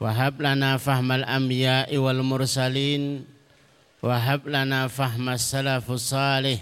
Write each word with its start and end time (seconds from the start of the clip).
Wahab 0.00 0.40
lana 0.40 0.80
fahmal 0.80 1.28
anbiya'i 1.28 2.00
wal 2.00 2.24
mursalin. 2.24 3.28
Wahab 4.00 4.48
lana 4.48 4.88
fahmas 4.88 5.44
salafus 5.44 6.08
salih. 6.16 6.56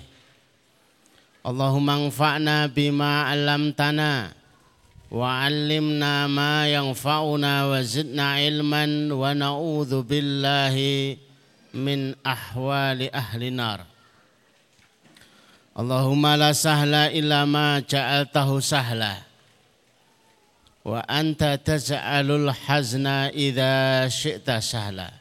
Allahumma 1.46 2.02
anfa'na 2.02 2.66
bima 2.66 3.30
alamtana 3.30 4.34
Wa 5.08 5.46
alimna 5.46 6.28
ma 6.28 6.68
yang 6.68 6.92
fauna 6.92 7.64
wa 7.64 7.80
ilman 7.80 9.08
Wa 9.08 9.32
na'udhu 9.32 10.04
billahi 10.04 11.16
min 11.78 12.12
ahwali 12.26 13.08
ahli 13.08 13.54
Allahumma 15.78 16.34
la 16.34 16.50
sahla 16.50 17.14
illa 17.14 17.46
ma 17.46 17.78
ja'altahu 17.78 18.58
wa 20.89 21.05
anta 21.05 21.61
taj'alul 21.61 22.48
hazna 22.48 23.28
idza 23.28 24.08
syi'ta 24.08 24.64
sahla. 24.64 25.12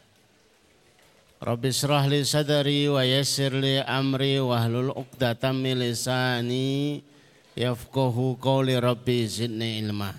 Rabbi 1.43 1.67
israh 1.69 2.07
li 2.07 2.23
sadri 2.23 2.87
wa 2.87 3.03
yassir 3.03 3.51
li 3.51 3.83
amri 3.83 4.39
wa 4.39 4.63
uqdatam 4.95 5.59
min 5.59 5.83
lisani 5.83 7.03
yafqahu 7.59 8.39
qawli 8.39 8.79
rabbi 8.79 9.27
zidni 9.27 9.83
ilma. 9.83 10.15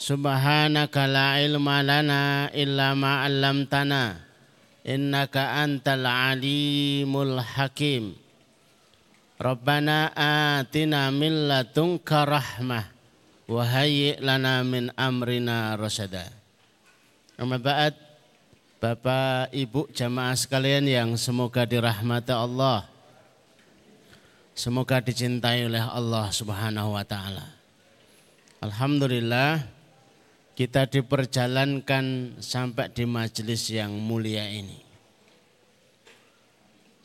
Subhanaka 0.00 1.06
la 1.06 1.38
ilma 1.38 1.84
lana 1.84 2.48
illa 2.56 2.96
ma 2.96 3.22
'allamtana 3.22 4.16
innaka 4.82 5.60
antal 5.60 6.08
alimul 6.08 7.36
hakim. 7.38 8.16
Rabbana 9.38 10.10
atina 10.16 11.12
min 11.12 11.52
ladunka 11.52 12.26
rahmah 12.26 12.91
wa 13.52 13.68
hayyi 13.68 14.16
lana 14.24 14.64
min 14.64 14.88
amrina 14.96 15.76
rasada 15.76 16.32
Amma 17.36 17.60
ba'd 17.60 18.12
Bapak, 18.82 19.54
Ibu, 19.54 19.94
jamaah 19.94 20.34
sekalian 20.34 20.82
yang 20.90 21.14
semoga 21.14 21.62
dirahmati 21.62 22.34
Allah. 22.34 22.82
Semoga 24.58 24.98
dicintai 24.98 25.70
oleh 25.70 25.78
Allah 25.78 26.26
Subhanahu 26.34 26.98
wa 26.98 27.06
taala. 27.06 27.46
Alhamdulillah 28.58 29.62
kita 30.58 30.90
diperjalankan 30.90 32.36
sampai 32.42 32.90
di 32.90 33.06
majelis 33.06 33.70
yang 33.70 33.94
mulia 33.94 34.50
ini. 34.50 34.82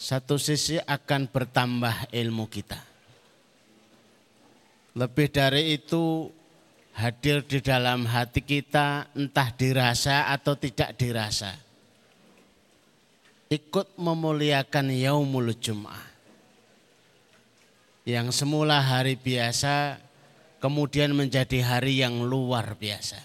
Satu 0.02 0.42
sisi 0.42 0.82
akan 0.82 1.30
bertambah 1.30 2.10
ilmu 2.10 2.50
kita. 2.50 2.82
Lebih 4.98 5.30
dari 5.30 5.78
itu 5.78 6.34
hadir 6.98 7.46
di 7.46 7.62
dalam 7.62 8.10
hati 8.10 8.42
kita 8.42 9.14
entah 9.14 9.54
dirasa 9.54 10.34
atau 10.34 10.58
tidak 10.58 10.98
dirasa 10.98 11.68
ikut 13.48 13.96
memuliakan 13.96 14.92
Yaumul 14.92 15.56
Jum'ah. 15.56 16.06
Yang 18.08 18.44
semula 18.44 18.80
hari 18.80 19.20
biasa 19.20 20.00
kemudian 20.64 21.12
menjadi 21.12 21.60
hari 21.64 22.00
yang 22.00 22.24
luar 22.24 22.76
biasa. 22.80 23.20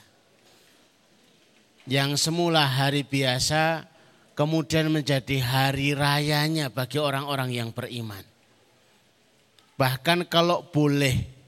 Yang 1.87 2.19
semula 2.19 2.67
hari 2.67 3.07
biasa 3.07 3.87
kemudian 4.35 4.91
menjadi 4.91 5.39
hari 5.43 5.95
rayanya 5.95 6.71
bagi 6.71 6.99
orang-orang 6.99 7.55
yang 7.55 7.71
beriman. 7.71 8.23
Bahkan 9.79 10.27
kalau 10.31 10.67
boleh 10.67 11.42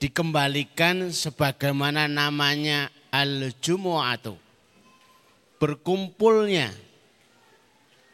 dikembalikan 0.00 1.12
sebagaimana 1.12 2.08
namanya 2.08 2.88
al-jumu'atu. 3.12 4.34
Berkumpulnya 5.60 6.72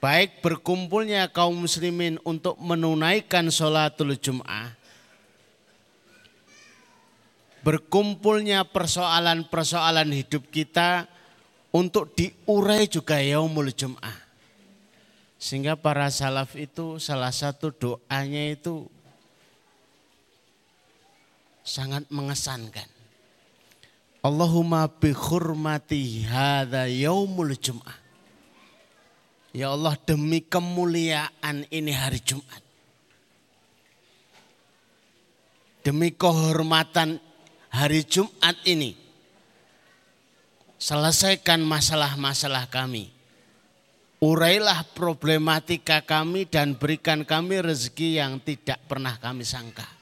baik 0.03 0.45
berkumpulnya 0.45 1.31
kaum 1.33 1.67
muslimin 1.67 2.21
untuk 2.27 2.59
menunaikan 2.61 3.49
sholatul 3.49 4.15
jum'ah, 4.19 4.75
berkumpulnya 7.63 8.67
persoalan-persoalan 8.71 10.11
hidup 10.15 10.47
kita 10.53 11.11
untuk 11.75 12.13
diurai 12.15 12.87
juga 12.87 13.19
yaumul 13.19 13.73
jum'ah. 13.73 14.27
Sehingga 15.37 15.77
para 15.77 16.09
salaf 16.09 16.57
itu 16.57 16.97
salah 16.97 17.31
satu 17.31 17.69
doanya 17.71 18.57
itu 18.57 18.89
sangat 21.67 22.07
mengesankan. 22.15 22.87
Allahumma 24.23 24.87
bi 24.87 25.11
khurmati 25.11 26.23
hadha 26.27 26.87
yaumul 26.87 27.59
jum'ah. 27.59 28.07
Ya 29.51 29.73
Allah 29.75 29.99
demi 30.05 30.45
kemuliaan 30.45 31.65
ini 31.73 31.93
hari 31.95 32.21
Jumat. 32.21 32.63
Demi 35.81 36.13
kehormatan 36.13 37.23
hari 37.73 38.05
Jumat 38.05 38.59
ini. 38.69 38.93
Selesaikan 40.77 41.65
masalah-masalah 41.65 42.69
kami. 42.69 43.09
Urailah 44.21 44.85
problematika 44.93 46.05
kami 46.05 46.45
dan 46.45 46.77
berikan 46.77 47.25
kami 47.25 47.65
rezeki 47.65 48.21
yang 48.21 48.37
tidak 48.45 48.77
pernah 48.85 49.17
kami 49.17 49.47
sangka. 49.47 49.96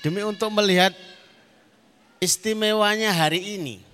Demi 0.00 0.24
untuk 0.24 0.48
melihat 0.56 0.96
istimewanya 2.24 3.12
hari 3.12 3.60
ini 3.60 3.84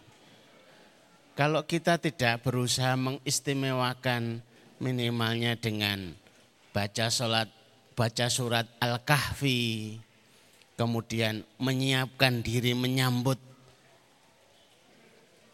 kalau 1.34 1.66
kita 1.66 1.98
tidak 1.98 2.46
berusaha 2.46 2.94
mengistimewakan 2.94 4.38
minimalnya 4.78 5.58
dengan 5.58 6.14
baca 6.70 7.10
sholat, 7.10 7.50
baca 7.98 8.26
surat 8.30 8.70
Al-Kahfi, 8.78 9.98
kemudian 10.78 11.42
menyiapkan 11.58 12.38
diri 12.38 12.72
menyambut 12.72 13.42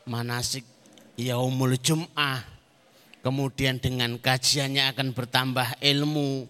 manasik 0.05 0.69
yaumul 1.17 1.81
jum'ah, 1.81 2.45
kemudian 3.25 3.81
dengan 3.81 4.21
kajiannya 4.21 4.93
akan 4.93 5.17
bertambah 5.17 5.81
ilmu, 5.81 6.47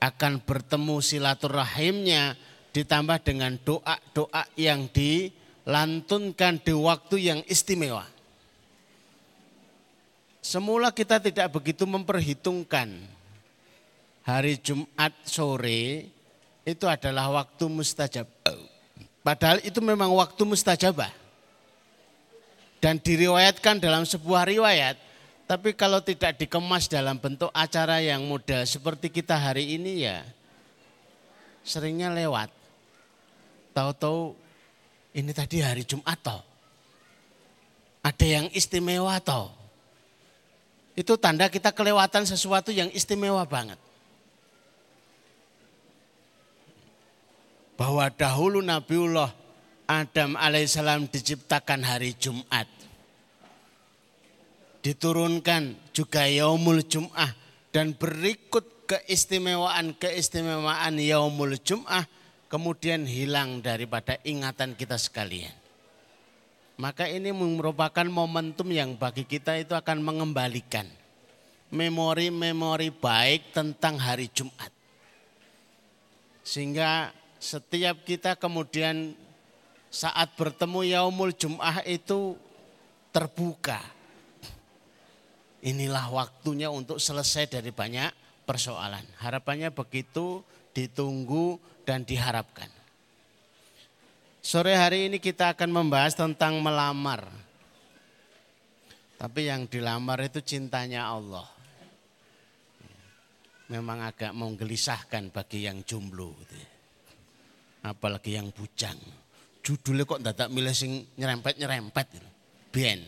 akan 0.00 0.40
bertemu 0.40 0.96
silaturahimnya, 1.04 2.34
ditambah 2.72 3.20
dengan 3.20 3.60
doa-doa 3.60 4.48
yang 4.56 4.88
dilantunkan 4.88 6.56
di 6.64 6.72
waktu 6.72 7.16
yang 7.20 7.40
istimewa. 7.44 8.08
Semula 10.42 10.90
kita 10.90 11.22
tidak 11.22 11.54
begitu 11.54 11.86
memperhitungkan 11.86 12.90
hari 14.26 14.58
Jumat 14.58 15.14
sore 15.22 16.10
itu 16.66 16.84
adalah 16.88 17.30
waktu 17.30 17.64
mustajab. 17.70 18.26
Padahal 19.22 19.62
itu 19.62 19.78
memang 19.78 20.10
waktu 20.18 20.42
mustajabah. 20.42 21.12
Dan 22.82 22.98
diriwayatkan 22.98 23.78
dalam 23.78 24.02
sebuah 24.02 24.50
riwayat. 24.50 24.98
Tapi 25.46 25.70
kalau 25.78 26.02
tidak 26.02 26.34
dikemas 26.42 26.90
dalam 26.90 27.14
bentuk 27.22 27.52
acara 27.54 28.02
yang 28.02 28.26
mudah 28.26 28.66
seperti 28.66 29.06
kita 29.06 29.38
hari 29.38 29.78
ini 29.78 30.02
ya 30.02 30.26
seringnya 31.62 32.10
lewat. 32.10 32.61
Tahu-tahu 33.72 34.36
ini 35.16 35.32
tadi 35.32 35.64
hari 35.64 35.80
Jumat 35.84 36.20
toh. 36.20 36.40
Ada 38.02 38.26
yang 38.26 38.50
istimewa 38.50 39.14
toh 39.22 39.54
Itu 40.92 41.16
tanda 41.16 41.48
kita 41.48 41.72
kelewatan 41.72 42.28
sesuatu 42.28 42.68
yang 42.68 42.92
istimewa 42.92 43.40
banget. 43.48 43.80
Bahwa 47.80 48.12
dahulu 48.12 48.60
Nabiullah 48.60 49.32
Adam 49.88 50.36
alaihissalam 50.36 51.08
diciptakan 51.08 51.80
hari 51.80 52.12
Jumat. 52.20 52.68
Diturunkan 54.84 55.72
juga 55.96 56.28
yaumul 56.28 56.84
Jum'ah. 56.84 57.32
Dan 57.72 57.96
berikut 57.96 58.84
keistimewaan-keistimewaan 58.84 61.00
yaumul 61.00 61.56
Jum'ah 61.56 62.04
kemudian 62.52 63.08
hilang 63.08 63.64
daripada 63.64 64.20
ingatan 64.28 64.76
kita 64.76 65.00
sekalian. 65.00 65.56
Maka 66.76 67.08
ini 67.08 67.32
merupakan 67.32 68.04
momentum 68.04 68.68
yang 68.68 69.00
bagi 69.00 69.24
kita 69.24 69.56
itu 69.56 69.72
akan 69.72 70.04
mengembalikan 70.04 70.84
memori-memori 71.72 72.92
baik 72.92 73.56
tentang 73.56 73.96
hari 73.96 74.28
Jumat. 74.28 74.68
Sehingga 76.44 77.08
setiap 77.40 78.04
kita 78.04 78.36
kemudian 78.36 79.16
saat 79.88 80.36
bertemu 80.36 80.92
Yaumul 80.92 81.32
Jum'ah 81.32 81.80
itu 81.88 82.36
terbuka. 83.08 83.80
Inilah 85.64 86.12
waktunya 86.12 86.68
untuk 86.68 87.00
selesai 87.00 87.48
dari 87.48 87.72
banyak 87.72 88.12
persoalan. 88.44 89.04
Harapannya 89.22 89.72
begitu 89.72 90.44
ditunggu 90.76 91.56
dan 91.82 92.06
diharapkan. 92.06 92.70
Sore 94.42 94.74
hari 94.74 95.06
ini 95.06 95.22
kita 95.22 95.54
akan 95.54 95.70
membahas 95.70 96.18
tentang 96.18 96.58
melamar. 96.58 97.30
Tapi 99.14 99.46
yang 99.46 99.70
dilamar 99.70 100.18
itu 100.26 100.42
cintanya 100.42 101.06
Allah. 101.06 101.46
Memang 103.70 104.02
agak 104.02 104.34
menggelisahkan 104.34 105.30
bagi 105.30 105.70
yang 105.70 105.86
jomblo. 105.86 106.34
Gitu. 106.42 106.58
Ya. 106.58 106.68
Apalagi 107.94 108.34
yang 108.34 108.50
bujang. 108.50 108.98
Judulnya 109.62 110.02
kok 110.02 110.20
tidak 110.26 110.50
milih 110.50 110.74
sing 110.74 111.06
nyerempet-nyerempet. 111.14 112.06
Gitu. 112.18 112.28
Ben. 112.74 112.98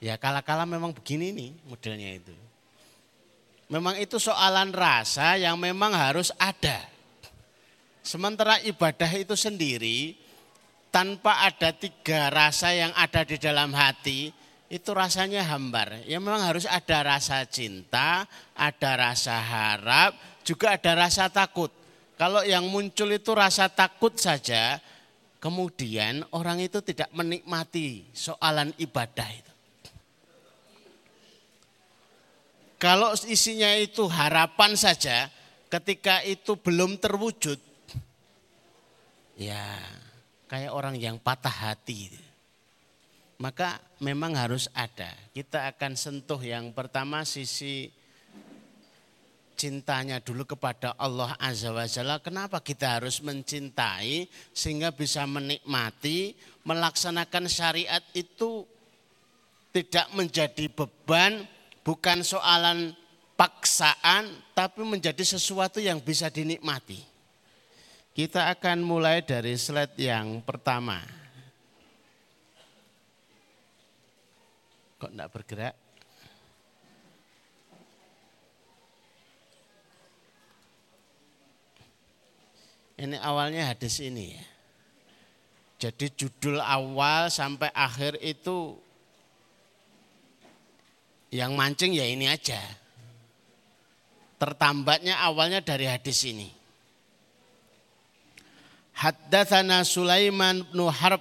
Ya 0.00 0.16
kala-kala 0.16 0.64
memang 0.64 0.96
begini 0.96 1.36
nih 1.36 1.50
modelnya 1.68 2.16
itu. 2.16 2.32
Memang 3.74 3.98
itu 3.98 4.22
soalan 4.22 4.70
rasa 4.70 5.34
yang 5.34 5.58
memang 5.58 5.90
harus 5.90 6.30
ada. 6.38 6.78
Sementara 8.06 8.62
ibadah 8.62 9.10
itu 9.18 9.34
sendiri 9.34 10.14
tanpa 10.94 11.42
ada 11.42 11.74
tiga 11.74 12.30
rasa 12.30 12.70
yang 12.70 12.94
ada 12.94 13.26
di 13.26 13.34
dalam 13.34 13.74
hati, 13.74 14.30
itu 14.70 14.90
rasanya 14.94 15.42
hambar. 15.42 16.06
Ya 16.06 16.22
memang 16.22 16.46
harus 16.46 16.70
ada 16.70 17.02
rasa 17.02 17.42
cinta, 17.50 18.30
ada 18.54 18.90
rasa 18.94 19.42
harap, 19.42 20.14
juga 20.46 20.78
ada 20.78 20.94
rasa 20.94 21.26
takut. 21.26 21.74
Kalau 22.14 22.46
yang 22.46 22.70
muncul 22.70 23.10
itu 23.10 23.34
rasa 23.34 23.66
takut 23.66 24.14
saja, 24.14 24.78
kemudian 25.42 26.22
orang 26.30 26.62
itu 26.62 26.78
tidak 26.78 27.10
menikmati 27.10 28.06
soalan 28.14 28.70
ibadah 28.78 29.26
itu. 29.34 29.43
Kalau 32.76 33.14
isinya 33.30 33.72
itu 33.78 34.04
harapan 34.10 34.76
saja, 34.76 35.30
ketika 35.72 36.20
itu 36.26 36.58
belum 36.58 37.00
terwujud, 37.00 37.56
ya 39.38 39.78
kayak 40.50 40.72
orang 40.74 40.94
yang 40.98 41.16
patah 41.18 41.72
hati. 41.72 42.12
Maka 43.38 43.82
memang 43.98 44.38
harus 44.38 44.70
ada. 44.70 45.10
Kita 45.34 45.66
akan 45.74 45.98
sentuh 45.98 46.38
yang 46.38 46.70
pertama 46.70 47.26
sisi 47.26 47.90
cintanya 49.54 50.18
dulu 50.22 50.44
kepada 50.44 50.94
Allah 50.98 51.34
Azza 51.38 51.70
wa 51.70 51.86
Jalla. 51.86 52.22
Kenapa 52.22 52.62
kita 52.62 52.98
harus 53.00 53.22
mencintai 53.22 54.26
sehingga 54.54 54.94
bisa 54.94 55.26
menikmati, 55.26 56.34
melaksanakan 56.66 57.46
syariat 57.50 58.02
itu 58.14 58.66
tidak 59.74 60.06
menjadi 60.14 60.70
beban, 60.70 61.46
bukan 61.84 62.24
soalan 62.24 62.96
paksaan, 63.36 64.32
tapi 64.56 64.82
menjadi 64.82 65.20
sesuatu 65.20 65.78
yang 65.78 66.00
bisa 66.00 66.32
dinikmati. 66.32 67.04
Kita 68.14 68.48
akan 68.50 68.80
mulai 68.80 69.20
dari 69.20 69.58
slide 69.58 69.98
yang 70.00 70.40
pertama. 70.40 71.02
Kok 75.02 75.10
enggak 75.12 75.30
bergerak? 75.34 75.74
Ini 82.94 83.18
awalnya 83.18 83.74
hadis 83.74 83.98
ini 83.98 84.38
ya. 84.38 84.44
Jadi 85.90 86.06
judul 86.14 86.62
awal 86.62 87.28
sampai 87.28 87.68
akhir 87.74 88.22
itu 88.22 88.78
yang 91.34 91.58
mancing 91.58 91.90
ya 91.98 92.06
ini 92.06 92.30
aja. 92.30 92.62
Tertambatnya 94.38 95.18
awalnya 95.18 95.58
dari 95.58 95.90
hadis 95.90 96.22
ini. 96.30 96.46
Haddathana 98.94 99.82
Sulaiman 99.82 100.62
bin 100.70 100.86
Harb 100.86 101.18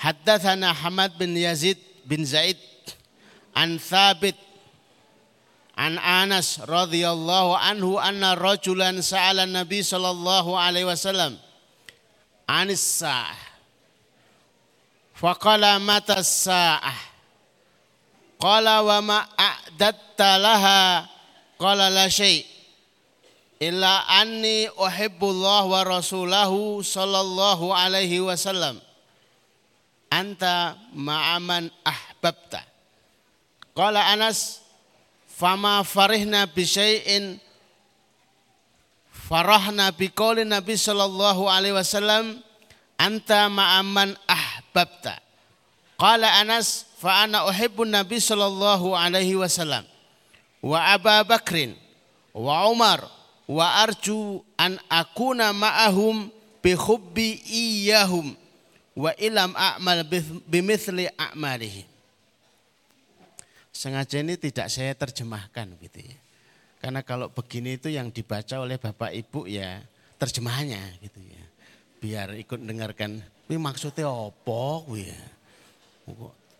Haddathana 0.00 0.72
Hamad 0.72 1.20
bin 1.20 1.36
Yazid 1.36 1.76
bin 2.08 2.24
Zaid 2.24 2.56
an 3.52 3.76
Thabit 3.76 4.40
an 5.76 6.00
Anas 6.00 6.56
radhiyallahu 6.64 7.52
anhu 7.60 8.00
anna 8.00 8.32
rajulan 8.32 9.04
sa'ala 9.04 9.44
Nabi 9.44 9.84
sallallahu 9.84 10.56
alaihi 10.56 10.88
wasallam 10.88 11.36
anis 12.48 13.04
sa'ah 13.04 13.36
faqala 15.12 15.76
mata 15.82 16.24
sa'ah 16.24 17.17
qala 18.38 18.82
wa 18.86 18.98
ma 19.02 19.18
a'datta 19.36 20.38
laha. 20.38 21.04
Qala 21.58 21.90
la 21.90 22.06
syai' 22.06 22.46
illa 23.58 24.06
anni 24.06 24.70
uhibbullah 24.78 25.66
wa 25.66 25.82
rasulahu 25.82 26.80
sallallahu 26.80 27.74
alaihi 27.74 28.22
wasallam. 28.22 28.78
Anta 30.14 30.78
ma'aman 30.94 31.68
ahbabta. 31.82 32.62
Qala 33.74 34.14
Anas 34.14 34.62
fama 35.26 35.86
farihna 35.86 36.50
bi 36.50 36.66
syai'in 36.66 37.38
farahna 39.28 39.94
bi 39.94 40.10
qouli 40.10 40.42
Nabi 40.42 40.74
sallallahu 40.74 41.46
alaihi 41.46 41.76
wasallam 41.76 42.42
anta 42.98 43.46
ma'aman 43.46 44.18
ahbabta 44.26 45.22
qala 45.98 46.38
Anas 46.38 46.86
fa 47.02 47.26
ana 47.26 47.44
uhibbun 47.50 47.90
Nabi 47.90 48.22
sallallahu 48.22 48.94
alaihi 48.94 49.34
wasallam 49.34 49.82
wa 50.62 50.78
Abu 50.94 51.10
Bakrin 51.26 51.74
wa 52.30 52.70
Umar 52.70 53.02
wa 53.50 53.66
arju 53.82 54.46
an 54.54 54.78
akuna 54.86 55.50
ma'ahum 55.50 56.30
bi 56.62 56.72
hubbi 56.78 57.42
iyahum 57.50 58.38
wa 58.94 59.10
ilam 59.18 59.54
a'mal 59.54 60.06
bimithli 60.46 61.10
a'malihi. 61.14 61.82
Sengaja 63.70 64.18
ini 64.18 64.34
tidak 64.34 64.66
saya 64.74 64.90
terjemahkan 64.98 65.70
gitu 65.78 66.02
ya. 66.02 66.18
Karena 66.82 67.02
kalau 67.06 67.30
begini 67.30 67.78
itu 67.78 67.90
yang 67.90 68.10
dibaca 68.10 68.58
oleh 68.58 68.74
Bapak 68.74 69.14
Ibu 69.14 69.46
ya 69.46 69.82
terjemahannya 70.18 70.98
gitu 70.98 71.18
ya. 71.22 71.44
Biar 71.98 72.28
ikut 72.38 72.58
dengarkan, 72.58 73.22
ini 73.50 73.56
maksudnya 73.58 74.10
apa 74.10 74.82
ya. 74.98 75.37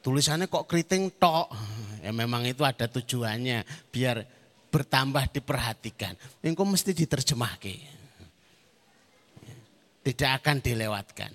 Tulisannya 0.02 0.46
kok 0.46 0.66
keriting 0.70 1.12
tok. 1.18 1.52
Ya 2.00 2.14
memang 2.14 2.46
itu 2.46 2.62
ada 2.62 2.86
tujuannya 2.86 3.66
biar 3.90 4.22
bertambah 4.68 5.32
diperhatikan. 5.34 6.14
Engkau 6.44 6.64
mesti 6.64 6.94
diterjemahkan. 6.94 7.98
Tidak 10.06 10.30
akan 10.40 10.56
dilewatkan. 10.64 11.32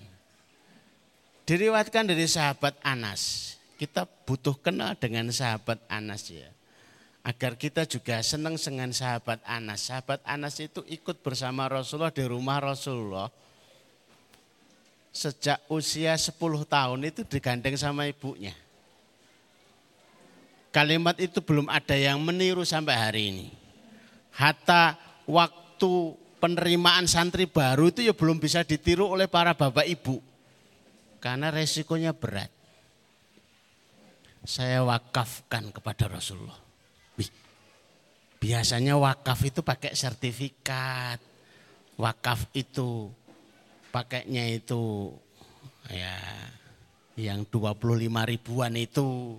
Diriwatkan 1.44 2.08
dari 2.08 2.24
sahabat 2.24 2.80
Anas. 2.82 3.54
Kita 3.76 4.08
butuh 4.08 4.56
kenal 4.64 4.96
dengan 4.96 5.28
sahabat 5.30 5.84
Anas 5.92 6.32
ya. 6.32 6.48
Agar 7.28 7.60
kita 7.60 7.84
juga 7.84 8.24
senang 8.24 8.56
dengan 8.56 8.96
sahabat 8.96 9.44
Anas. 9.44 9.92
Sahabat 9.92 10.24
Anas 10.24 10.56
itu 10.64 10.82
ikut 10.88 11.20
bersama 11.20 11.68
Rasulullah 11.68 12.16
di 12.16 12.24
rumah 12.24 12.64
Rasulullah. 12.64 13.28
Sejak 15.24 15.64
usia 15.72 16.20
10 16.20 16.36
tahun 16.68 17.00
itu 17.08 17.24
digandeng 17.24 17.80
sama 17.80 18.04
ibunya. 18.12 18.52
Kalimat 20.68 21.16
itu 21.16 21.40
belum 21.40 21.72
ada 21.72 21.96
yang 21.96 22.20
meniru 22.20 22.68
sampai 22.68 22.92
hari 22.92 23.22
ini. 23.32 23.48
Hatta 24.36 25.00
waktu 25.24 26.20
penerimaan 26.44 27.08
santri 27.08 27.48
baru 27.48 27.88
itu 27.88 28.04
ya 28.04 28.12
belum 28.12 28.36
bisa 28.36 28.68
ditiru 28.68 29.08
oleh 29.08 29.32
para 29.32 29.56
bapak 29.56 29.88
ibu. 29.88 30.20
Karena 31.24 31.48
resikonya 31.56 32.12
berat. 32.12 32.52
saya 34.44 34.84
wakafkan 34.84 35.72
kepada 35.72 36.12
Rasulullah. 36.12 36.60
Biasanya 38.44 39.00
wakaf 39.00 39.40
itu 39.48 39.64
pakai 39.64 39.96
sertifikat. 39.96 41.16
Wakaf 41.96 42.52
itu 42.52 43.08
pakainya 43.94 44.50
itu 44.50 45.14
ya 45.94 46.18
yang 47.14 47.46
25 47.46 47.78
ribuan 48.10 48.74
itu. 48.74 49.38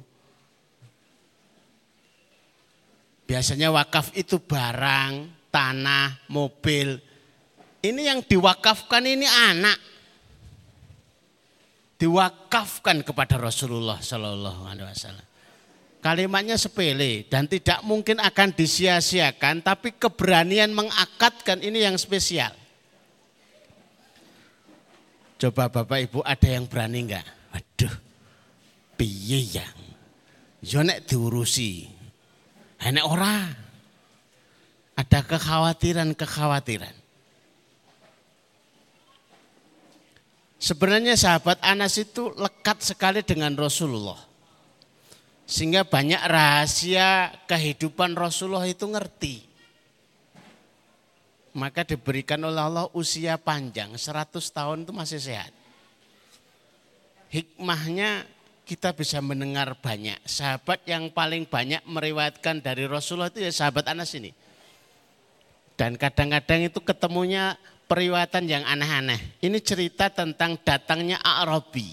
Biasanya 3.26 3.74
wakaf 3.74 4.14
itu 4.14 4.38
barang, 4.38 5.26
tanah, 5.50 6.22
mobil. 6.30 7.02
Ini 7.82 8.14
yang 8.14 8.22
diwakafkan 8.22 9.02
ini 9.02 9.26
anak. 9.26 9.80
Diwakafkan 11.98 13.02
kepada 13.02 13.40
Rasulullah 13.40 13.98
Shallallahu 13.98 14.68
Alaihi 14.70 14.86
Wasallam. 14.86 15.26
Kalimatnya 16.04 16.60
sepele 16.60 17.24
dan 17.32 17.48
tidak 17.48 17.80
mungkin 17.80 18.20
akan 18.20 18.52
disia-siakan, 18.52 19.64
tapi 19.64 19.96
keberanian 19.96 20.68
mengakatkan 20.76 21.64
ini 21.64 21.80
yang 21.80 21.96
spesial. 21.96 22.52
Coba 25.44 25.68
Bapak 25.68 26.08
Ibu 26.08 26.24
ada 26.24 26.48
yang 26.48 26.64
berani 26.64 27.04
enggak? 27.04 27.28
Waduh, 27.52 27.92
piye 28.96 29.44
yang? 29.60 29.76
Yo 30.64 30.80
nek 30.80 31.04
diurusi. 31.04 31.84
Enek 32.80 33.04
ora. 33.04 33.44
Ada 34.96 35.20
kekhawatiran-kekhawatiran. 35.20 36.96
Sebenarnya 40.56 41.12
sahabat 41.12 41.60
Anas 41.60 42.00
itu 42.00 42.32
lekat 42.40 42.80
sekali 42.80 43.20
dengan 43.20 43.52
Rasulullah. 43.52 44.24
Sehingga 45.44 45.84
banyak 45.84 46.24
rahasia 46.24 47.36
kehidupan 47.44 48.16
Rasulullah 48.16 48.64
itu 48.64 48.88
ngerti. 48.88 49.44
Maka 51.54 51.86
diberikan 51.86 52.42
oleh 52.42 52.58
Allah 52.58 52.90
usia 52.98 53.38
panjang, 53.38 53.94
100 53.94 54.34
tahun 54.50 54.82
itu 54.82 54.90
masih 54.90 55.22
sehat. 55.22 55.54
Hikmahnya 57.30 58.26
kita 58.66 58.90
bisa 58.96 59.22
mendengar 59.22 59.76
banyak. 59.78 60.18
Sahabat 60.26 60.82
yang 60.88 61.14
paling 61.14 61.46
banyak 61.46 61.84
meriwayatkan 61.86 62.58
dari 62.58 62.90
Rasulullah 62.90 63.30
itu 63.30 63.44
ya 63.44 63.52
sahabat 63.54 63.86
Anas 63.86 64.10
ini. 64.18 64.34
Dan 65.78 65.94
kadang-kadang 65.94 66.70
itu 66.70 66.82
ketemunya 66.82 67.58
periwayatan 67.86 68.44
yang 68.48 68.64
aneh-aneh. 68.64 69.38
Ini 69.38 69.58
cerita 69.60 70.10
tentang 70.10 70.58
datangnya 70.62 71.20
Arabi. 71.20 71.92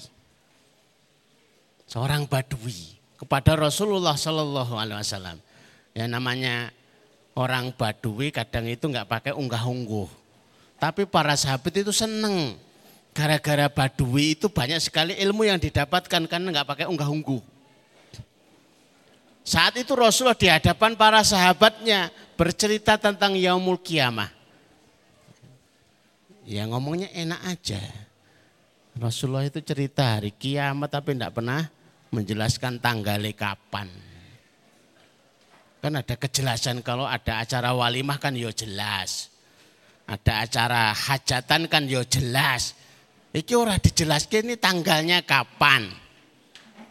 Seorang 1.86 2.25
Badui 2.25 2.98
kepada 3.20 3.53
Rasulullah 3.60 4.15
Shallallahu 4.15 4.74
Alaihi 4.80 5.01
Wasallam. 5.03 5.38
Ya 5.91 6.08
namanya 6.08 6.72
orang 7.36 7.72
Badui 7.76 8.32
kadang 8.32 8.68
itu 8.68 8.88
nggak 8.88 9.08
pakai 9.08 9.32
unggah-ungguh. 9.36 10.10
Tapi 10.82 11.06
para 11.06 11.38
sahabat 11.38 11.74
itu 11.78 11.94
seneng. 11.94 12.58
Gara-gara 13.12 13.68
Badui 13.68 14.40
itu 14.40 14.48
banyak 14.48 14.80
sekali 14.80 15.14
ilmu 15.20 15.44
yang 15.44 15.60
didapatkan 15.60 16.26
karena 16.26 16.48
nggak 16.50 16.68
pakai 16.68 16.86
unggah-ungguh. 16.88 17.44
Saat 19.42 19.76
itu 19.82 19.98
Rasulullah 19.98 20.38
di 20.38 20.48
hadapan 20.48 20.94
para 20.94 21.20
sahabatnya 21.26 22.14
bercerita 22.38 22.96
tentang 22.96 23.36
yaumul 23.36 23.82
kiamah. 23.82 24.30
Ya 26.46 26.66
ngomongnya 26.70 27.10
enak 27.12 27.42
aja. 27.58 27.82
Rasulullah 28.96 29.48
itu 29.48 29.64
cerita 29.64 30.20
hari 30.20 30.36
kiamat 30.36 30.92
tapi 30.92 31.16
tidak 31.16 31.36
pernah 31.36 31.68
menjelaskan 32.12 32.78
tanggalnya 32.78 33.32
kapan. 33.34 34.11
Kan 35.82 35.98
ada 35.98 36.14
kejelasan 36.14 36.86
kalau 36.86 37.10
ada 37.10 37.42
acara 37.42 37.74
walimah 37.74 38.22
kan 38.22 38.38
yo 38.38 38.54
ya 38.54 38.64
jelas. 38.64 39.34
Ada 40.06 40.46
acara 40.46 40.94
hajatan 40.94 41.66
kan 41.66 41.90
yo 41.90 42.06
ya 42.06 42.22
jelas. 42.22 42.78
Iki 43.34 43.54
ora 43.58 43.82
dijelaskan 43.82 44.54
ini 44.54 44.56
tanggalnya 44.62 45.26
kapan. 45.26 45.90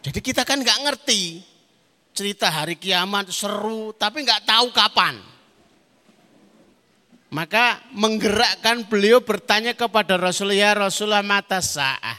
Jadi 0.02 0.18
kita 0.18 0.42
kan 0.42 0.58
nggak 0.58 0.80
ngerti. 0.90 1.38
Cerita 2.10 2.50
hari 2.50 2.74
kiamat 2.74 3.30
seru 3.30 3.94
tapi 3.94 4.26
nggak 4.26 4.42
tahu 4.42 4.74
kapan. 4.74 5.22
Maka 7.30 7.78
menggerakkan 7.94 8.90
beliau 8.90 9.22
bertanya 9.22 9.78
kepada 9.78 10.18
Rasulullah, 10.18 10.58
ya 10.58 10.70
Rasulullah 10.74 11.22
mata 11.22 11.62
sa'ah. 11.62 12.18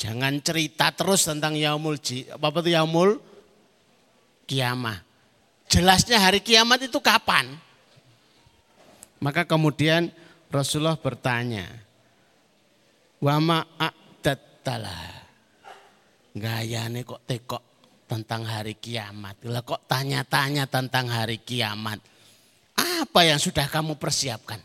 Jangan 0.00 0.40
cerita 0.40 0.88
terus 0.96 1.28
tentang 1.28 1.52
yaumul 1.52 2.00
apa 2.00 2.58
itu 2.64 2.70
yaumul 2.72 3.20
kiamah. 4.48 5.13
Jelasnya 5.68 6.20
hari 6.20 6.44
kiamat 6.44 6.86
itu 6.86 6.98
kapan? 7.00 7.56
Maka 9.18 9.48
kemudian 9.48 10.12
Rasulullah 10.52 11.00
bertanya, 11.00 11.66
Wama 13.24 13.64
a'dattalah. 13.80 15.24
Gayane 16.34 17.06
kok 17.06 17.24
tekok 17.24 17.62
tentang 18.04 18.44
hari 18.44 18.76
kiamat. 18.76 19.40
Lah 19.48 19.64
kok 19.64 19.88
tanya-tanya 19.88 20.68
tentang 20.68 21.08
hari 21.08 21.40
kiamat. 21.40 22.02
Apa 22.76 23.24
yang 23.24 23.40
sudah 23.40 23.64
kamu 23.70 23.96
persiapkan? 23.96 24.60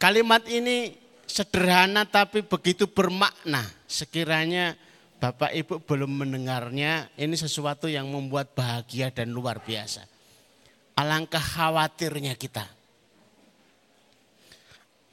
Kalimat 0.00 0.46
ini 0.48 0.94
sederhana 1.28 2.08
tapi 2.08 2.42
begitu 2.42 2.88
bermakna. 2.88 3.62
Sekiranya 3.84 4.74
Bapak 5.22 5.54
Ibu 5.54 5.86
belum 5.86 6.26
mendengarnya, 6.26 7.06
ini 7.14 7.38
sesuatu 7.38 7.86
yang 7.86 8.10
membuat 8.10 8.58
bahagia 8.58 9.14
dan 9.14 9.30
luar 9.30 9.62
biasa. 9.62 10.02
Alangkah 10.98 11.38
khawatirnya 11.38 12.34
kita. 12.34 12.66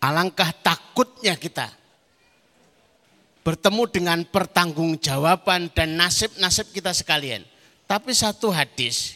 Alangkah 0.02 0.50
takutnya 0.66 1.38
kita. 1.38 1.70
Bertemu 3.46 3.86
dengan 3.86 4.20
pertanggungjawaban 4.26 5.70
dan 5.78 5.94
nasib-nasib 5.94 6.74
kita 6.74 6.90
sekalian. 6.90 7.46
Tapi 7.86 8.10
satu 8.10 8.50
hadis 8.50 9.14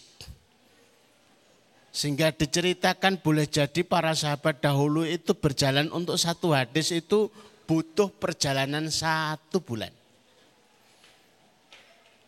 sehingga 1.90 2.30
diceritakan 2.30 3.18
boleh 3.22 3.50
jadi 3.50 3.82
para 3.82 4.14
sahabat 4.14 4.62
dahulu 4.62 5.06
itu 5.06 5.34
berjalan 5.38 5.90
untuk 5.90 6.22
satu 6.22 6.54
hadis 6.54 6.90
itu 6.90 7.34
butuh 7.66 8.14
perjalanan 8.14 8.94
satu 8.94 9.58
bulan. 9.58 10.03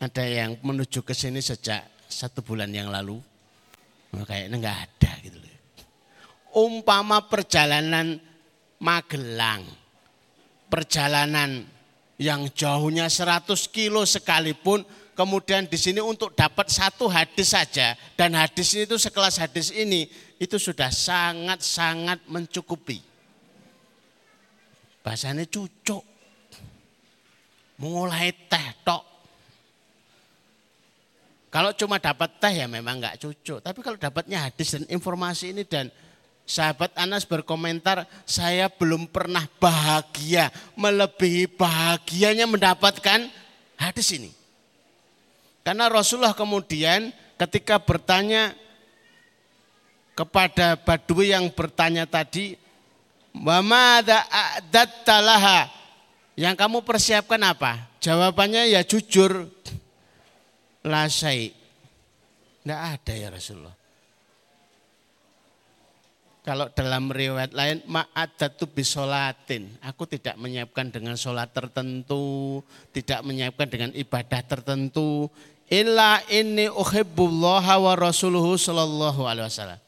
Ada 0.06 0.22
yang 0.22 0.62
menuju 0.62 1.02
ke 1.02 1.18
sini 1.18 1.42
sejak 1.42 1.82
satu 2.06 2.46
bulan 2.46 2.70
yang 2.70 2.94
lalu. 2.94 3.18
Nah, 4.14 4.22
kayaknya 4.22 4.62
nggak 4.62 4.80
ada 4.86 5.12
gitu 5.26 5.38
loh. 5.42 5.50
Umpama 6.54 7.26
perjalanan 7.26 8.22
Magelang, 8.78 9.66
perjalanan 10.70 11.66
yang 12.22 12.46
jauhnya 12.54 13.10
100 13.10 13.50
kilo 13.74 14.06
sekalipun 14.06 14.86
kemudian 15.16 15.66
di 15.66 15.80
sini 15.80 16.04
untuk 16.04 16.36
dapat 16.36 16.68
satu 16.68 17.08
hadis 17.08 17.56
saja 17.56 17.96
dan 18.20 18.36
hadis 18.36 18.76
itu 18.76 19.00
sekelas 19.00 19.40
hadis 19.40 19.72
ini 19.72 20.12
itu 20.38 20.60
sudah 20.60 20.92
sangat-sangat 20.92 22.28
mencukupi. 22.28 23.00
Bahasanya 25.02 25.48
cucuk. 25.48 26.04
Mulai 27.80 28.36
teh 28.52 28.68
tok. 28.84 29.15
Kalau 31.56 31.72
cuma 31.72 32.04
dapat 32.04 32.36
teh 32.36 32.52
ya 32.52 32.68
memang 32.68 33.00
nggak 33.00 33.16
cucuk. 33.16 33.64
Tapi 33.64 33.80
kalau 33.80 33.96
dapatnya 33.96 34.44
hadis 34.44 34.76
dan 34.76 34.84
informasi 34.92 35.56
ini 35.56 35.64
dan 35.64 35.88
sahabat 36.44 36.92
Anas 37.00 37.24
berkomentar, 37.24 38.04
saya 38.28 38.68
belum 38.68 39.08
pernah 39.08 39.48
bahagia 39.56 40.52
melebihi 40.76 41.48
bahagianya 41.56 42.44
mendapatkan 42.44 43.32
hadis 43.80 44.20
ini. 44.20 44.36
Karena 45.64 45.88
Rasulullah 45.88 46.36
kemudian 46.36 47.16
ketika 47.40 47.80
bertanya 47.80 48.52
kepada 50.12 50.76
Badui 50.76 51.32
yang 51.32 51.48
bertanya 51.56 52.04
tadi, 52.04 52.60
"Mamada 53.32 54.28
a'dattalaha?" 54.28 55.72
Yang 56.36 56.56
kamu 56.60 56.84
persiapkan 56.84 57.40
apa? 57.48 57.80
Jawabannya 58.04 58.76
ya 58.76 58.84
jujur. 58.84 59.48
Lasai. 60.86 61.50
Tidak 62.62 62.82
ada 62.82 63.14
ya 63.14 63.30
Rasulullah. 63.34 63.74
Kalau 66.46 66.70
dalam 66.70 67.10
riwayat 67.10 67.58
lain 67.58 67.82
ma'adatu 67.90 68.70
bisolatin. 68.70 69.66
Aku 69.82 70.06
tidak 70.06 70.38
menyiapkan 70.38 70.94
dengan 70.94 71.18
sholat 71.18 71.50
tertentu. 71.50 72.62
Tidak 72.94 73.26
menyiapkan 73.26 73.66
dengan 73.66 73.90
ibadah 73.98 74.46
tertentu. 74.46 75.26
Illa 75.66 76.22
inni 76.30 76.70
uhibbullaha 76.70 77.82
wa 77.82 77.94
rasuluhu 77.98 78.62
sallallahu 78.62 79.26
alaihi 79.26 79.50
wasallam. 79.50 79.82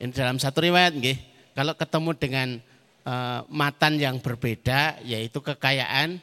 Ini 0.00 0.12
dalam 0.16 0.40
satu 0.40 0.64
riwayat 0.64 0.96
nggih. 0.96 1.18
Kalau 1.52 1.76
ketemu 1.76 2.10
dengan 2.16 2.48
uh, 3.04 3.44
matan 3.52 4.00
yang 4.00 4.16
berbeda 4.24 5.04
yaitu 5.04 5.44
kekayaan 5.44 6.16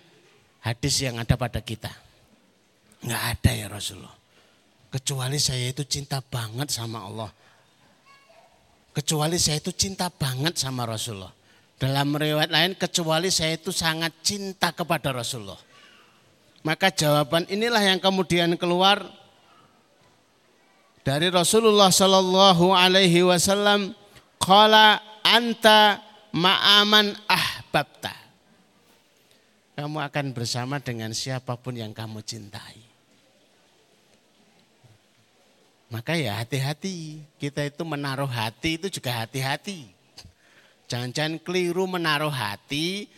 hadis 0.65 1.05
yang 1.05 1.21
ada 1.21 1.37
pada 1.37 1.61
kita. 1.61 2.04
Nggak 3.03 3.23
ada 3.35 3.51
ya 3.51 3.67
Rasulullah. 3.67 4.15
Kecuali 4.93 5.35
saya 5.41 5.75
itu 5.75 5.83
cinta 5.83 6.23
banget 6.23 6.71
sama 6.71 7.03
Allah. 7.03 7.31
Kecuali 8.95 9.35
saya 9.35 9.59
itu 9.59 9.75
cinta 9.75 10.07
banget 10.07 10.55
sama 10.55 10.87
Rasulullah. 10.87 11.35
Dalam 11.75 12.15
riwayat 12.15 12.47
lain 12.47 12.71
kecuali 12.79 13.27
saya 13.27 13.59
itu 13.59 13.75
sangat 13.75 14.15
cinta 14.23 14.71
kepada 14.71 15.11
Rasulullah. 15.11 15.59
Maka 16.63 16.87
jawaban 16.95 17.43
inilah 17.51 17.83
yang 17.83 17.99
kemudian 17.99 18.55
keluar 18.55 19.03
dari 21.03 21.27
Rasulullah 21.27 21.91
Shallallahu 21.91 22.71
Alaihi 22.71 23.27
Wasallam. 23.27 23.91
Kala 24.39 25.03
anta 25.27 25.99
ma'aman 26.31 27.11
ahbabta. 27.27 28.15
Kamu 29.75 29.99
akan 29.99 30.25
bersama 30.31 30.79
dengan 30.79 31.11
siapa 31.11 31.59
pun 31.59 31.75
yang 31.75 31.91
kamu 31.91 32.23
cintai. 32.23 32.84
Maka 35.89 36.17
ya 36.17 36.41
hati-hati. 36.41 37.21
Kita 37.37 37.61
itu 37.61 37.85
menaruh 37.85 38.29
hati 38.29 38.81
itu 38.81 38.87
juga 38.89 39.25
hati-hati. 39.25 39.85
Jangan-jangan 40.85 41.41
keliru 41.41 41.85
menaruh 41.89 42.33
hati 42.33 43.09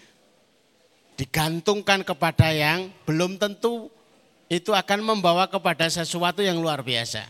digantungkan 1.18 2.06
kepada 2.06 2.54
yang 2.54 2.94
belum 3.04 3.36
tentu 3.42 3.90
itu 4.48 4.72
akan 4.72 5.04
membawa 5.04 5.50
kepada 5.52 5.90
sesuatu 5.92 6.40
yang 6.40 6.60
luar 6.60 6.80
biasa. 6.84 7.28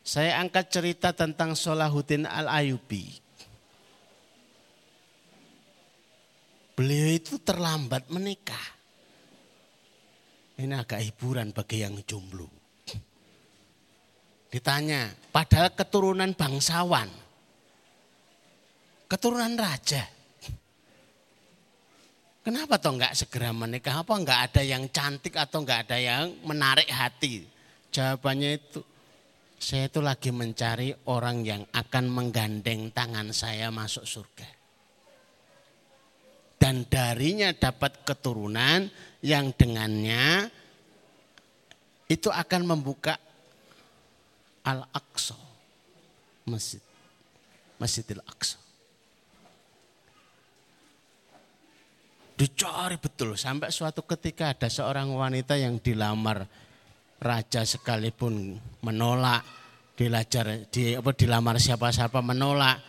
Saya 0.00 0.40
angkat 0.40 0.72
cerita 0.72 1.12
tentang 1.12 1.52
Solahuddin 1.52 2.24
Al-Ayubi. 2.24 3.20
Beliau 6.72 7.08
itu 7.12 7.36
terlambat 7.36 8.08
menikah. 8.08 8.80
Ini 10.56 10.80
agak 10.80 11.04
hiburan 11.04 11.52
bagi 11.52 11.84
yang 11.84 12.00
jomblo. 12.08 12.59
Ditanya, 14.50 15.14
padahal 15.30 15.70
keturunan 15.78 16.34
bangsawan. 16.34 17.06
Keturunan 19.06 19.54
raja. 19.54 20.02
Kenapa 22.40 22.82
toh 22.82 22.98
enggak 22.98 23.14
segera 23.14 23.54
menikah? 23.54 24.02
Apa 24.02 24.18
enggak 24.18 24.40
ada 24.50 24.62
yang 24.66 24.90
cantik 24.90 25.38
atau 25.38 25.62
enggak 25.62 25.86
ada 25.86 25.98
yang 26.02 26.34
menarik 26.42 26.90
hati? 26.90 27.46
Jawabannya 27.94 28.50
itu, 28.58 28.80
saya 29.54 29.86
itu 29.86 30.00
lagi 30.02 30.34
mencari 30.34 30.90
orang 31.06 31.46
yang 31.46 31.62
akan 31.70 32.04
menggandeng 32.10 32.90
tangan 32.90 33.30
saya 33.30 33.70
masuk 33.70 34.02
surga. 34.02 34.48
Dan 36.58 36.90
darinya 36.90 37.54
dapat 37.54 38.02
keturunan 38.02 38.90
yang 39.22 39.54
dengannya 39.54 40.50
itu 42.10 42.28
akan 42.32 42.62
membuka 42.66 43.14
Al-Aqsa. 44.64 45.36
Masjid. 46.48 46.82
Masjidil 47.80 48.20
Aqsa. 48.24 48.60
Dicari 52.36 52.96
betul 52.96 53.36
sampai 53.36 53.68
suatu 53.68 54.00
ketika 54.08 54.56
ada 54.56 54.72
seorang 54.72 55.12
wanita 55.12 55.60
yang 55.60 55.76
dilamar 55.76 56.48
raja 57.20 57.68
sekalipun 57.68 58.56
menolak, 58.80 59.44
dilajar 59.92 60.64
di 60.72 60.96
apa 60.96 61.12
dilamar 61.12 61.60
siapa-siapa 61.60 62.24
menolak. 62.24 62.80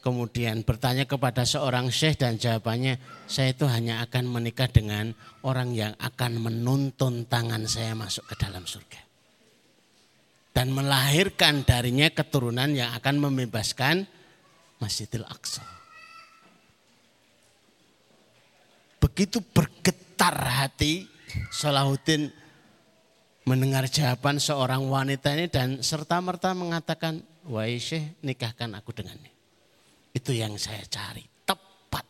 Kemudian 0.00 0.64
bertanya 0.68 1.08
kepada 1.08 1.48
seorang 1.48 1.88
syekh 1.88 2.20
dan 2.20 2.36
jawabannya, 2.36 3.00
saya 3.24 3.56
itu 3.56 3.64
hanya 3.64 4.04
akan 4.04 4.28
menikah 4.28 4.68
dengan 4.68 5.16
orang 5.40 5.72
yang 5.72 5.96
akan 5.96 6.40
menuntun 6.44 7.24
tangan 7.24 7.64
saya 7.64 7.96
masuk 7.96 8.28
ke 8.28 8.36
dalam 8.36 8.68
surga 8.68 9.03
dan 10.54 10.70
melahirkan 10.70 11.66
darinya 11.66 12.06
keturunan 12.14 12.70
yang 12.70 12.94
akan 12.94 13.18
membebaskan 13.18 14.06
Masjidil 14.78 15.26
Aqsa. 15.26 15.66
Begitu 19.02 19.42
bergetar 19.42 20.32
hati 20.32 21.10
Salahuddin 21.50 22.30
mendengar 23.44 23.84
jawaban 23.90 24.38
seorang 24.38 24.86
wanita 24.86 25.34
ini 25.36 25.50
dan 25.50 25.82
serta-merta 25.82 26.54
mengatakan, 26.56 27.20
wahai 27.44 27.76
syekh 27.76 28.16
nikahkan 28.24 28.72
aku 28.78 28.94
dengannya. 28.94 29.34
Itu 30.14 30.30
yang 30.32 30.54
saya 30.56 30.86
cari, 30.86 31.26
tepat. 31.44 32.06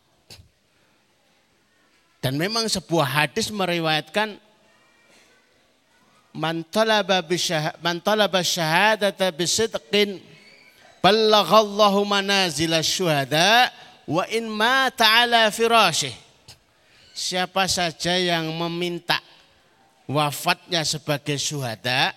Dan 2.21 2.37
memang 2.37 2.69
sebuah 2.69 3.25
hadis 3.25 3.49
meriwayatkan 3.49 4.44
man 6.35 6.67
talaba 6.67 7.23
man 7.79 8.03
talaba 8.03 8.43
syahadata 8.43 9.31
bisidqin 9.31 10.19
ballaghallahu 10.99 12.03
manazil 12.03 12.75
syuhada 12.83 13.71
wa 14.03 14.27
in 14.27 14.51
mata 14.51 15.07
ala 15.23 15.47
firashih 15.47 16.11
siapa 17.15 17.71
saja 17.71 18.19
yang 18.19 18.51
meminta 18.51 19.15
wafatnya 20.11 20.83
sebagai 20.83 21.39
syuhada 21.39 22.11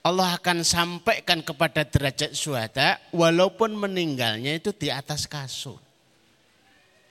Allah 0.00 0.40
akan 0.40 0.64
sampaikan 0.64 1.44
kepada 1.44 1.84
derajat 1.84 2.32
syuhada 2.32 2.96
walaupun 3.12 3.76
meninggalnya 3.76 4.56
itu 4.56 4.72
di 4.72 4.88
atas 4.88 5.28
kasur. 5.28 5.76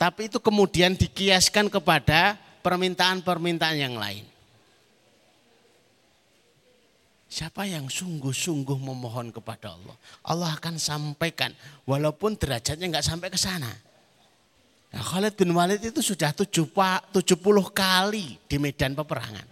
Tapi 0.01 0.31
itu 0.31 0.41
kemudian 0.41 0.97
dikiaskan 0.97 1.69
kepada 1.69 2.39
permintaan-permintaan 2.65 3.77
yang 3.77 4.01
lain 4.01 4.25
Siapa 7.27 7.67
yang 7.67 7.91
sungguh-sungguh 7.91 8.79
memohon 8.79 9.35
kepada 9.35 9.75
Allah, 9.75 9.95
Allah 10.23 10.55
akan 10.55 10.79
sampaikan 10.79 11.51
walaupun 11.83 12.39
derajatnya 12.39 12.87
nggak 12.87 13.03
sampai 13.03 13.27
ke 13.27 13.35
sana. 13.35 13.67
Nah, 14.87 15.03
Khalid 15.03 15.35
bin 15.35 15.51
Walid 15.51 15.83
itu 15.83 15.99
sudah 15.99 16.31
70 16.31 17.11
kali 17.75 18.39
di 18.47 18.55
medan 18.55 18.95
peperangan. 18.95 19.43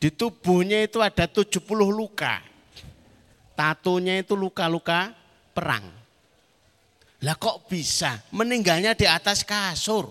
Di 0.00 0.08
tubuhnya 0.08 0.80
itu 0.88 1.04
ada 1.04 1.28
70 1.28 1.60
luka. 1.92 2.40
Tatunya 3.52 4.24
itu 4.24 4.32
luka-luka 4.32 5.12
perang. 5.52 5.84
Lah 7.20 7.36
kok 7.36 7.68
bisa 7.68 8.16
meninggalnya 8.32 8.96
di 8.96 9.04
atas 9.04 9.44
kasur? 9.44 10.08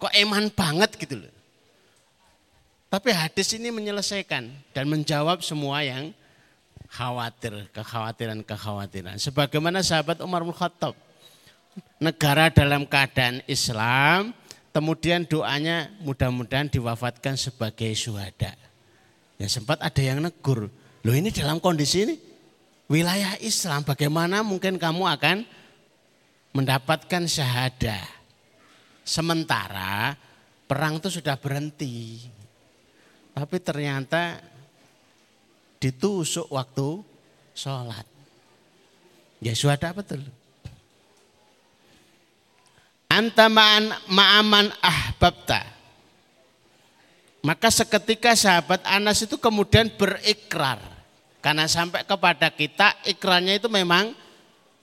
Kok 0.00 0.16
eman 0.16 0.48
banget 0.48 0.96
gitu 0.96 1.20
loh. 1.20 1.37
Tapi 2.88 3.12
hadis 3.12 3.52
ini 3.52 3.68
menyelesaikan 3.68 4.48
dan 4.72 4.84
menjawab 4.88 5.44
semua 5.44 5.84
yang 5.84 6.16
khawatir, 6.88 7.68
kekhawatiran-kekhawatiran. 7.76 9.20
Sebagaimana 9.20 9.84
sahabat 9.84 10.24
Umar 10.24 10.40
bin 10.40 10.56
Khattab. 10.56 10.96
Negara 12.02 12.50
dalam 12.50 12.88
keadaan 12.88 13.44
Islam, 13.46 14.34
kemudian 14.72 15.22
doanya 15.28 15.92
mudah-mudahan 16.02 16.66
diwafatkan 16.66 17.38
sebagai 17.38 17.92
syuhada. 17.94 18.56
Ya 19.38 19.46
sempat 19.46 19.78
ada 19.78 20.02
yang 20.02 20.18
negur, 20.18 20.66
loh 21.06 21.14
ini 21.14 21.30
dalam 21.30 21.62
kondisi 21.62 22.02
ini 22.02 22.16
wilayah 22.90 23.38
Islam, 23.38 23.86
bagaimana 23.86 24.42
mungkin 24.42 24.74
kamu 24.74 25.06
akan 25.06 25.46
mendapatkan 26.50 27.22
syahada. 27.30 28.02
Sementara 29.06 30.18
perang 30.66 30.98
itu 30.98 31.20
sudah 31.20 31.38
berhenti. 31.38 32.26
Tapi 33.38 33.62
ternyata 33.62 34.42
ditusuk 35.78 36.50
waktu 36.50 37.06
sholat. 37.54 38.02
Ya 39.38 39.54
sudah 39.54 39.94
betul. 39.94 40.26
Anta 43.06 43.46
ma'an 43.46 43.94
ma'aman 44.10 44.74
ahbabta. 44.82 45.62
Maka 47.46 47.70
seketika 47.70 48.34
sahabat 48.34 48.82
Anas 48.82 49.22
itu 49.22 49.38
kemudian 49.38 49.86
berikrar. 49.94 50.82
Karena 51.38 51.70
sampai 51.70 52.02
kepada 52.02 52.50
kita 52.50 52.98
ikrarnya 53.06 53.62
itu 53.62 53.70
memang 53.70 54.10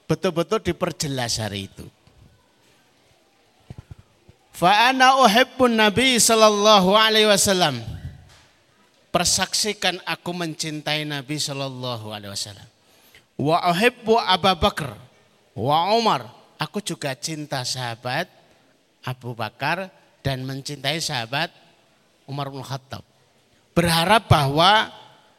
betul-betul 0.08 0.64
diperjelas 0.64 1.44
hari 1.44 1.68
itu. 1.68 1.84
Fa'ana 4.56 5.20
uhibbun 5.20 5.76
Nabi 5.76 6.16
sallallahu 6.16 6.96
persaksikan 9.16 10.04
aku 10.04 10.36
mencintai 10.36 11.08
Nabi 11.08 11.40
Shallallahu 11.40 12.12
Alaihi 12.12 12.36
Wasallam. 12.36 12.68
Wa 13.40 13.72
uhibbu 13.72 14.20
Abu 14.20 14.52
Bakar 14.60 15.00
wa 15.56 15.96
Umar. 15.96 16.28
Aku 16.60 16.84
juga 16.84 17.16
cinta 17.16 17.64
sahabat 17.64 18.28
Abu 19.08 19.32
Bakar 19.32 19.88
dan 20.20 20.44
mencintai 20.44 21.00
sahabat 21.00 21.48
Umar 22.28 22.52
bin 22.52 22.60
Khattab. 22.60 23.08
Berharap 23.72 24.28
bahwa 24.28 24.92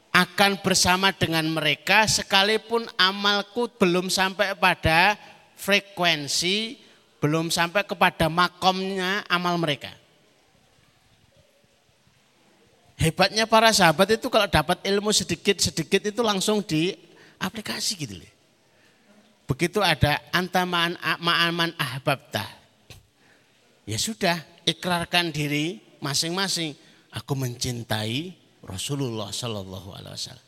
akan 0.09 0.65
bersama 0.65 1.13
dengan 1.13 1.45
mereka 1.45 2.09
sekalipun 2.09 2.89
amalku 2.97 3.69
belum 3.77 4.09
sampai 4.09 4.57
pada 4.57 5.21
frekuensi, 5.61 6.81
belum 7.21 7.53
sampai 7.53 7.85
kepada 7.85 8.33
makomnya 8.33 9.25
amal 9.29 9.61
mereka. 9.61 9.93
Hebatnya 12.97 13.45
para 13.45 13.69
sahabat 13.77 14.17
itu 14.17 14.33
kalau 14.33 14.49
dapat 14.49 14.81
ilmu 14.89 15.13
sedikit-sedikit 15.13 16.01
itu 16.09 16.21
langsung 16.25 16.65
di 16.65 16.97
aplikasi 17.37 17.93
gitu 18.01 18.17
loh. 18.17 18.33
Begitu 19.47 19.79
ada 19.85 20.19
antaman 20.33 20.97
ma'aman 21.21 21.77
ahbabta. 21.77 22.43
Ya 23.87 24.01
sudah, 24.01 24.43
ikrarkan 24.67 25.31
diri 25.31 25.79
masing-masing. 26.03 26.75
Aku 27.15 27.39
mencintai 27.39 28.35
Rasulullah 28.67 29.31
Sallallahu 29.31 29.95
Alaihi 29.95 30.17
Wasallam. 30.19 30.47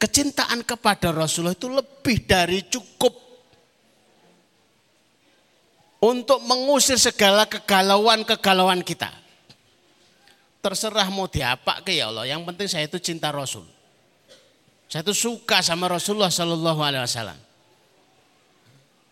Kecintaan 0.00 0.66
kepada 0.66 1.14
Rasulullah 1.14 1.54
itu 1.54 1.70
lebih 1.70 2.24
dari 2.26 2.66
cukup 2.66 3.14
untuk 6.00 6.40
mengusir 6.48 6.96
segala 6.96 7.44
kegalauan-kegalauan 7.46 8.80
kita. 8.80 9.12
Terserah 10.60 11.08
mau 11.08 11.24
diapa 11.24 11.80
ke 11.80 11.96
ya 11.96 12.12
Allah. 12.12 12.28
Yang 12.28 12.42
penting 12.52 12.68
saya 12.68 12.84
itu 12.84 13.00
cinta 13.00 13.32
Rasul. 13.32 13.64
Saya 14.90 15.00
itu 15.06 15.16
suka 15.16 15.64
sama 15.64 15.88
Rasulullah 15.88 16.28
Sallallahu 16.28 16.80
Alaihi 16.84 17.04
Wasallam. 17.06 17.38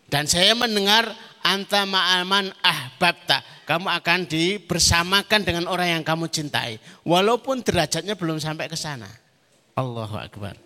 Dan 0.09 0.25
saya 0.25 0.57
mendengar 0.57 1.09
anta 1.45 1.85
ma'aman 1.85 2.53
ahbabta. 2.61 3.41
Kamu 3.65 3.85
akan 3.85 4.25
dibersamakan 4.25 5.41
dengan 5.45 5.65
orang 5.69 6.01
yang 6.01 6.03
kamu 6.05 6.29
cintai. 6.29 6.81
Walaupun 7.05 7.61
derajatnya 7.61 8.17
belum 8.17 8.41
sampai 8.41 8.65
ke 8.65 8.77
sana. 8.77 9.09
Allahu 9.77 10.17
Akbar. 10.17 10.57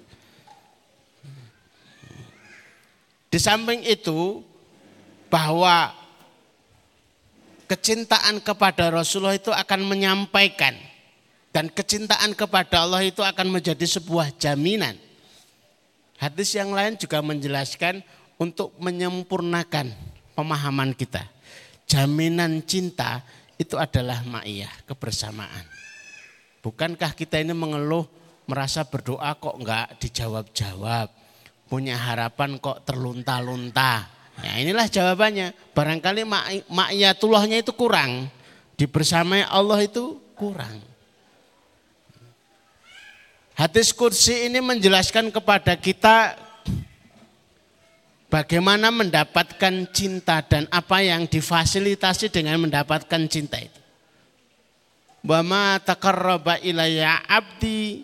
Di 3.28 3.40
samping 3.42 3.84
itu 3.84 4.46
bahwa 5.28 6.03
kecintaan 7.74 8.38
kepada 8.46 8.94
Rasulullah 8.94 9.34
itu 9.34 9.50
akan 9.50 9.82
menyampaikan 9.82 10.78
dan 11.50 11.74
kecintaan 11.74 12.38
kepada 12.38 12.86
Allah 12.86 13.02
itu 13.02 13.26
akan 13.26 13.50
menjadi 13.50 13.82
sebuah 13.98 14.38
jaminan. 14.38 14.94
Hadis 16.22 16.54
yang 16.54 16.70
lain 16.70 17.02
juga 17.02 17.26
menjelaskan 17.26 18.06
untuk 18.38 18.78
menyempurnakan 18.78 19.90
pemahaman 20.38 20.94
kita. 20.94 21.26
Jaminan 21.90 22.62
cinta 22.62 23.26
itu 23.58 23.74
adalah 23.82 24.22
ma'iyah, 24.22 24.86
kebersamaan. 24.86 25.66
Bukankah 26.62 27.18
kita 27.18 27.42
ini 27.42 27.58
mengeluh 27.58 28.06
merasa 28.46 28.86
berdoa 28.86 29.34
kok 29.34 29.58
enggak 29.58 29.98
dijawab-jawab. 29.98 31.10
Punya 31.66 31.98
harapan 31.98 32.62
kok 32.62 32.86
terlunta-lunta 32.86 34.23
Ya 34.42 34.58
inilah 34.58 34.90
jawabannya. 34.90 35.54
Barangkali 35.78 36.26
makyatullahnya 36.66 37.62
itu 37.62 37.76
kurang. 37.76 38.32
Dibersamai 38.74 39.46
Allah 39.46 39.86
itu 39.86 40.18
kurang. 40.34 40.82
Hadis 43.54 43.94
kursi 43.94 44.50
ini 44.50 44.58
menjelaskan 44.58 45.30
kepada 45.30 45.78
kita 45.78 46.34
bagaimana 48.34 48.90
mendapatkan 48.90 49.86
cinta 49.94 50.42
dan 50.42 50.66
apa 50.74 51.06
yang 51.06 51.30
difasilitasi 51.30 52.34
dengan 52.34 52.58
mendapatkan 52.58 53.22
cinta 53.30 53.62
itu. 53.62 53.78
Wama 55.22 55.78
takarraba 55.86 56.58
ilayya 56.66 57.22
abdi 57.30 58.04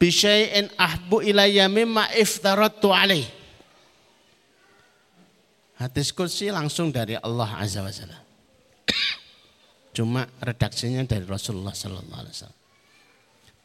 bisyai'in 0.00 0.72
ahbu 0.80 1.20
ilayya 1.20 1.68
mimma 1.68 2.08
iftaratu 2.16 2.88
alaih. 2.90 3.35
Hadis 5.76 6.08
kursi 6.16 6.48
langsung 6.48 6.88
dari 6.88 7.20
Allah 7.20 7.60
Azza 7.60 7.84
wa 7.84 7.92
Jalla. 7.92 8.16
Cuma 9.92 10.24
redaksinya 10.40 11.04
dari 11.04 11.24
Rasulullah 11.28 11.76
Sallallahu 11.76 12.20
Alaihi 12.20 12.34
Wasallam. 12.36 12.62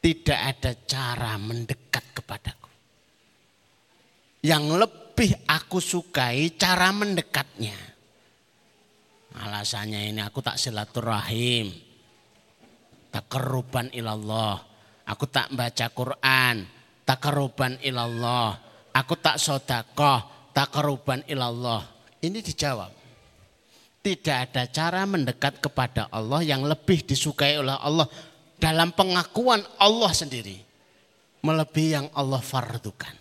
Tidak 0.02 0.40
ada 0.40 0.72
cara 0.84 1.32
mendekat 1.40 2.04
kepadaku. 2.16 2.72
Yang 4.44 4.64
lebih 4.80 5.32
aku 5.48 5.80
sukai 5.80 6.56
cara 6.56 6.92
mendekatnya. 6.92 7.76
Alasannya 9.44 10.12
ini 10.12 10.20
aku 10.20 10.44
tak 10.44 10.60
silaturahim. 10.60 11.72
Tak 13.12 13.28
keruban 13.28 13.88
ilallah. 13.96 14.60
Aku 15.08 15.28
tak 15.32 15.52
baca 15.52 15.86
Quran. 15.92 16.56
Tak 17.08 17.20
keruban 17.24 17.76
ilallah. 17.84 18.56
Aku 18.96 19.16
tak 19.20 19.36
sodakoh. 19.36 20.52
Tak 20.52 20.76
keruban 20.76 21.24
ilallah 21.28 22.01
ini 22.22 22.40
dijawab. 22.40 22.94
Tidak 24.02 24.38
ada 24.50 24.66
cara 24.66 25.06
mendekat 25.06 25.62
kepada 25.62 26.10
Allah 26.10 26.42
yang 26.42 26.66
lebih 26.66 27.06
disukai 27.06 27.62
oleh 27.62 27.78
Allah 27.78 28.10
dalam 28.58 28.90
pengakuan 28.94 29.62
Allah 29.78 30.10
sendiri. 30.14 30.58
Melebihi 31.42 31.90
yang 31.98 32.08
Allah 32.14 32.42
fardukan. 32.42 33.14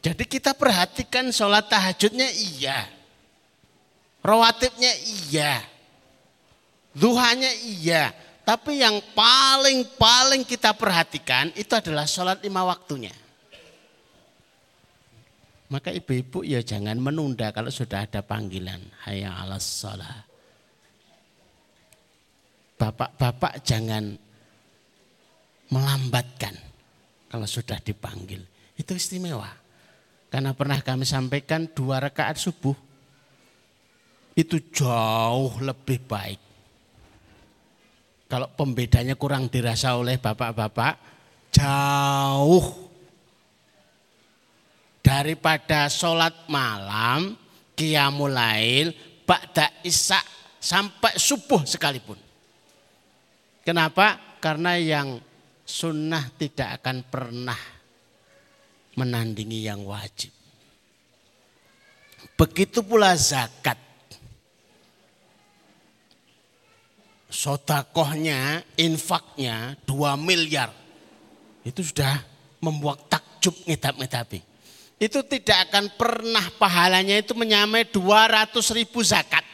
Jadi 0.00 0.24
kita 0.24 0.56
perhatikan 0.56 1.28
sholat 1.28 1.68
tahajudnya 1.68 2.28
iya. 2.32 2.88
Rawatibnya 4.24 4.92
iya. 5.28 5.60
Duhanya 6.96 7.52
iya. 7.64 8.12
Tapi 8.48 8.80
yang 8.80 8.96
paling-paling 9.12 10.48
kita 10.48 10.72
perhatikan 10.72 11.52
itu 11.52 11.76
adalah 11.76 12.08
sholat 12.08 12.40
lima 12.40 12.64
waktunya. 12.64 13.12
Maka 15.68 15.92
ibu-ibu 15.92 16.40
ya 16.48 16.64
jangan 16.64 16.96
menunda 16.96 17.52
kalau 17.52 17.68
sudah 17.68 18.08
ada 18.08 18.24
panggilan. 18.24 18.80
Hayya 19.04 19.36
alas 19.36 19.64
salah. 19.84 20.24
Bapak-bapak 22.80 23.60
jangan 23.60 24.16
melambatkan 25.68 26.56
kalau 27.28 27.44
sudah 27.44 27.76
dipanggil. 27.84 28.40
Itu 28.80 28.96
istimewa. 28.96 29.52
Karena 30.32 30.56
pernah 30.56 30.80
kami 30.80 31.04
sampaikan 31.04 31.68
dua 31.68 32.00
rakaat 32.00 32.40
subuh. 32.40 32.76
Itu 34.32 34.72
jauh 34.72 35.60
lebih 35.60 36.00
baik. 36.08 36.40
Kalau 38.28 38.48
pembedanya 38.56 39.16
kurang 39.16 39.48
dirasa 39.52 39.96
oleh 39.96 40.20
bapak-bapak, 40.20 40.94
jauh 41.52 42.87
daripada 45.08 45.88
sholat 45.88 46.44
malam, 46.52 47.32
qiyamul 47.72 48.28
lail, 48.28 48.92
ba'da 49.24 49.80
isya 49.80 50.20
sampai 50.60 51.16
subuh 51.16 51.64
sekalipun. 51.64 52.20
Kenapa? 53.64 54.36
Karena 54.36 54.76
yang 54.76 55.16
sunnah 55.64 56.28
tidak 56.36 56.84
akan 56.84 57.08
pernah 57.08 57.60
menandingi 59.00 59.64
yang 59.64 59.80
wajib. 59.88 60.28
Begitu 62.36 62.84
pula 62.84 63.16
zakat. 63.16 63.80
Sodakohnya, 67.32 68.60
infaknya 68.76 69.72
2 69.88 70.20
miliar. 70.20 70.68
Itu 71.64 71.80
sudah 71.80 72.24
membuat 72.60 73.08
takjub 73.08 73.52
ngedap-ngedapi 73.68 74.47
itu 74.98 75.22
tidak 75.22 75.70
akan 75.70 75.94
pernah 75.94 76.42
pahalanya 76.58 77.22
itu 77.22 77.30
menyamai 77.32 77.86
200 77.86 78.50
ribu 78.74 78.98
zakat. 79.06 79.46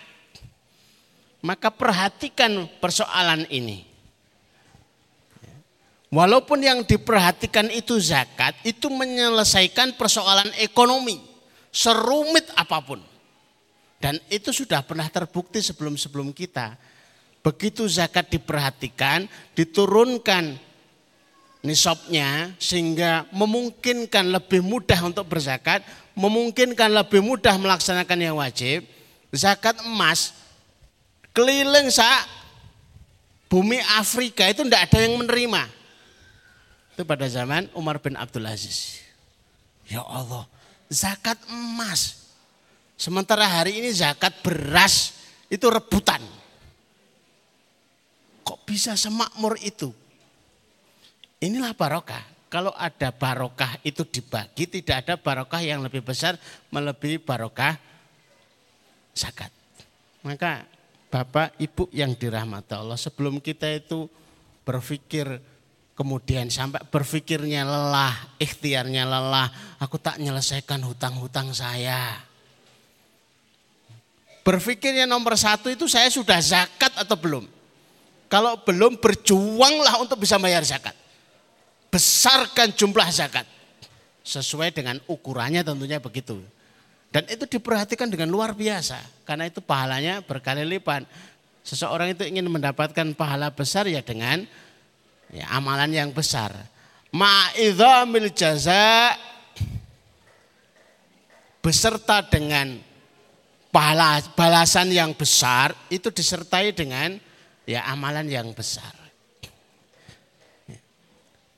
Maka 1.44 1.68
perhatikan 1.68 2.64
persoalan 2.80 3.44
ini. 3.52 3.84
Walaupun 6.08 6.64
yang 6.64 6.80
diperhatikan 6.80 7.68
itu 7.68 8.00
zakat, 8.00 8.56
itu 8.64 8.88
menyelesaikan 8.88 10.00
persoalan 10.00 10.48
ekonomi. 10.56 11.20
Serumit 11.68 12.48
apa 12.56 12.80
pun. 12.80 13.02
Dan 14.00 14.16
itu 14.32 14.48
sudah 14.48 14.80
pernah 14.86 15.10
terbukti 15.12 15.60
sebelum-sebelum 15.60 16.32
kita. 16.32 16.78
Begitu 17.44 17.84
zakat 17.84 18.32
diperhatikan, 18.32 19.28
diturunkan 19.52 20.56
nisabnya 21.64 22.52
sehingga 22.60 23.24
memungkinkan 23.32 24.28
lebih 24.28 24.60
mudah 24.60 25.00
untuk 25.08 25.24
berzakat, 25.24 25.80
memungkinkan 26.12 26.92
lebih 26.92 27.24
mudah 27.24 27.56
melaksanakan 27.56 28.18
yang 28.20 28.36
wajib. 28.36 28.84
Zakat 29.32 29.80
emas 29.82 30.36
keliling 31.34 31.90
saat 31.90 32.28
bumi 33.48 33.80
Afrika 33.98 34.46
itu 34.46 34.62
tidak 34.62 34.92
ada 34.92 34.98
yang 35.08 35.16
menerima. 35.18 35.66
Itu 36.94 37.02
pada 37.02 37.26
zaman 37.26 37.66
Umar 37.74 37.98
bin 37.98 38.14
Abdul 38.14 38.46
Aziz. 38.46 39.02
Ya 39.88 40.04
Allah, 40.04 40.46
zakat 40.86 41.40
emas. 41.50 42.30
Sementara 42.94 43.42
hari 43.48 43.82
ini 43.82 43.90
zakat 43.90 44.30
beras 44.46 45.18
itu 45.50 45.66
rebutan. 45.66 46.22
Kok 48.46 48.62
bisa 48.62 48.94
semakmur 48.94 49.58
itu? 49.58 49.90
Inilah 51.44 51.76
barokah. 51.76 52.24
Kalau 52.48 52.72
ada 52.72 53.12
barokah 53.12 53.76
itu 53.84 54.06
dibagi, 54.08 54.64
tidak 54.64 55.04
ada 55.04 55.14
barokah 55.20 55.60
yang 55.60 55.84
lebih 55.84 56.00
besar 56.00 56.40
melebihi 56.72 57.20
barokah 57.20 57.76
zakat. 59.12 59.52
Maka 60.24 60.64
Bapak, 61.12 61.58
Ibu 61.60 61.92
yang 61.92 62.16
dirahmati 62.16 62.74
Allah, 62.74 62.96
sebelum 62.96 63.38
kita 63.44 63.68
itu 63.70 64.08
berpikir 64.64 65.38
kemudian 65.94 66.48
sampai 66.50 66.82
berpikirnya 66.88 67.62
lelah, 67.62 68.34
ikhtiarnya 68.40 69.04
lelah, 69.04 69.78
aku 69.78 70.00
tak 70.00 70.18
menyelesaikan 70.18 70.80
hutang-hutang 70.82 71.52
saya. 71.52 72.18
Berpikirnya 74.42 75.04
nomor 75.04 75.36
satu 75.36 75.68
itu 75.68 75.86
saya 75.86 76.08
sudah 76.08 76.40
zakat 76.40 76.94
atau 76.96 77.14
belum? 77.14 77.44
Kalau 78.26 78.58
belum 78.64 78.98
berjuanglah 78.98 80.00
untuk 80.00 80.22
bisa 80.22 80.40
bayar 80.40 80.66
zakat. 80.66 81.03
Besarkan 81.94 82.74
jumlah 82.74 83.06
zakat. 83.14 83.46
Sesuai 84.26 84.74
dengan 84.74 84.98
ukurannya 85.06 85.62
tentunya 85.62 86.02
begitu. 86.02 86.42
Dan 87.14 87.22
itu 87.30 87.46
diperhatikan 87.46 88.10
dengan 88.10 88.34
luar 88.34 88.50
biasa. 88.50 88.98
Karena 89.22 89.46
itu 89.46 89.62
pahalanya 89.62 90.18
berkali 90.26 90.66
lipat. 90.66 91.06
Seseorang 91.62 92.18
itu 92.18 92.26
ingin 92.26 92.50
mendapatkan 92.50 93.14
pahala 93.14 93.54
besar 93.54 93.86
ya 93.86 94.02
dengan 94.02 94.42
ya, 95.30 95.46
amalan 95.54 95.94
yang 95.94 96.10
besar. 96.10 96.50
Ma'idhamil 97.14 98.34
jaza 98.34 99.14
beserta 101.62 102.26
dengan 102.26 102.74
pahala 103.70 104.18
balasan 104.34 104.90
yang 104.90 105.14
besar 105.14 105.70
itu 105.94 106.10
disertai 106.10 106.74
dengan 106.74 107.14
ya 107.70 107.86
amalan 107.86 108.26
yang 108.26 108.50
besar. 108.50 109.03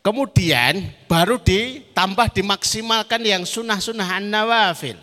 Kemudian 0.07 0.87
baru 1.11 1.35
ditambah 1.43 2.31
dimaksimalkan 2.31 3.27
yang 3.27 3.43
sunnah-sunnah 3.43 4.23
an-nawafil. 4.23 4.95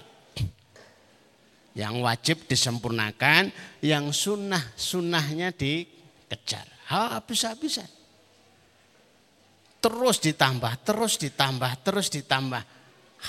Yang 1.76 1.96
wajib 2.00 2.38
disempurnakan, 2.48 3.52
yang 3.84 4.16
sunnah-sunnahnya 4.16 5.52
dikejar. 5.52 6.64
Habis-habisan. 6.88 7.92
Terus 9.84 10.24
ditambah, 10.24 10.72
terus 10.88 11.20
ditambah, 11.20 11.72
terus 11.84 12.08
ditambah. 12.08 12.64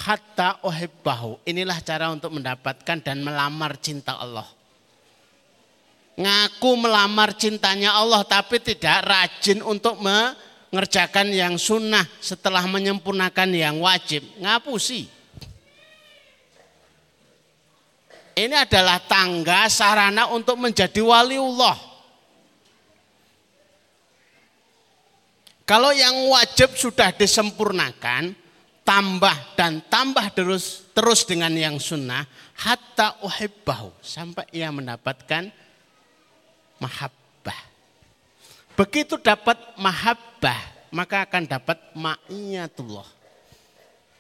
Hatta 0.06 0.62
ohibbahu. 0.62 1.42
Inilah 1.42 1.82
cara 1.82 2.06
untuk 2.14 2.38
mendapatkan 2.38 3.02
dan 3.02 3.18
melamar 3.26 3.82
cinta 3.82 4.14
Allah. 4.14 4.46
Ngaku 6.14 6.70
melamar 6.78 7.34
cintanya 7.34 7.98
Allah 7.98 8.22
tapi 8.22 8.62
tidak 8.62 9.02
rajin 9.02 9.58
untuk 9.66 9.98
mengerjakan 10.74 11.30
yang 11.30 11.54
sunnah 11.54 12.02
setelah 12.18 12.66
menyempurnakan 12.66 13.54
yang 13.54 13.78
wajib. 13.78 14.26
Ngapusi. 14.42 15.06
Ini 18.34 18.66
adalah 18.66 18.98
tangga 19.06 19.70
sarana 19.70 20.26
untuk 20.34 20.58
menjadi 20.58 20.98
waliullah. 20.98 21.78
Kalau 25.62 25.94
yang 25.94 26.34
wajib 26.34 26.74
sudah 26.74 27.14
disempurnakan, 27.14 28.34
tambah 28.82 29.54
dan 29.54 29.78
tambah 29.86 30.26
terus 30.34 30.90
terus 30.90 31.22
dengan 31.22 31.54
yang 31.54 31.78
sunnah, 31.78 32.26
hatta 32.58 33.22
uhibbahu 33.22 33.94
sampai 34.02 34.50
ia 34.50 34.74
mendapatkan 34.74 35.54
mahabbah. 36.82 37.60
Begitu 38.74 39.14
dapat 39.22 39.54
mahabbah, 39.78 40.33
maka 40.94 41.26
akan 41.26 41.42
dapat 41.48 41.78
ma'iyatullah. 41.96 43.08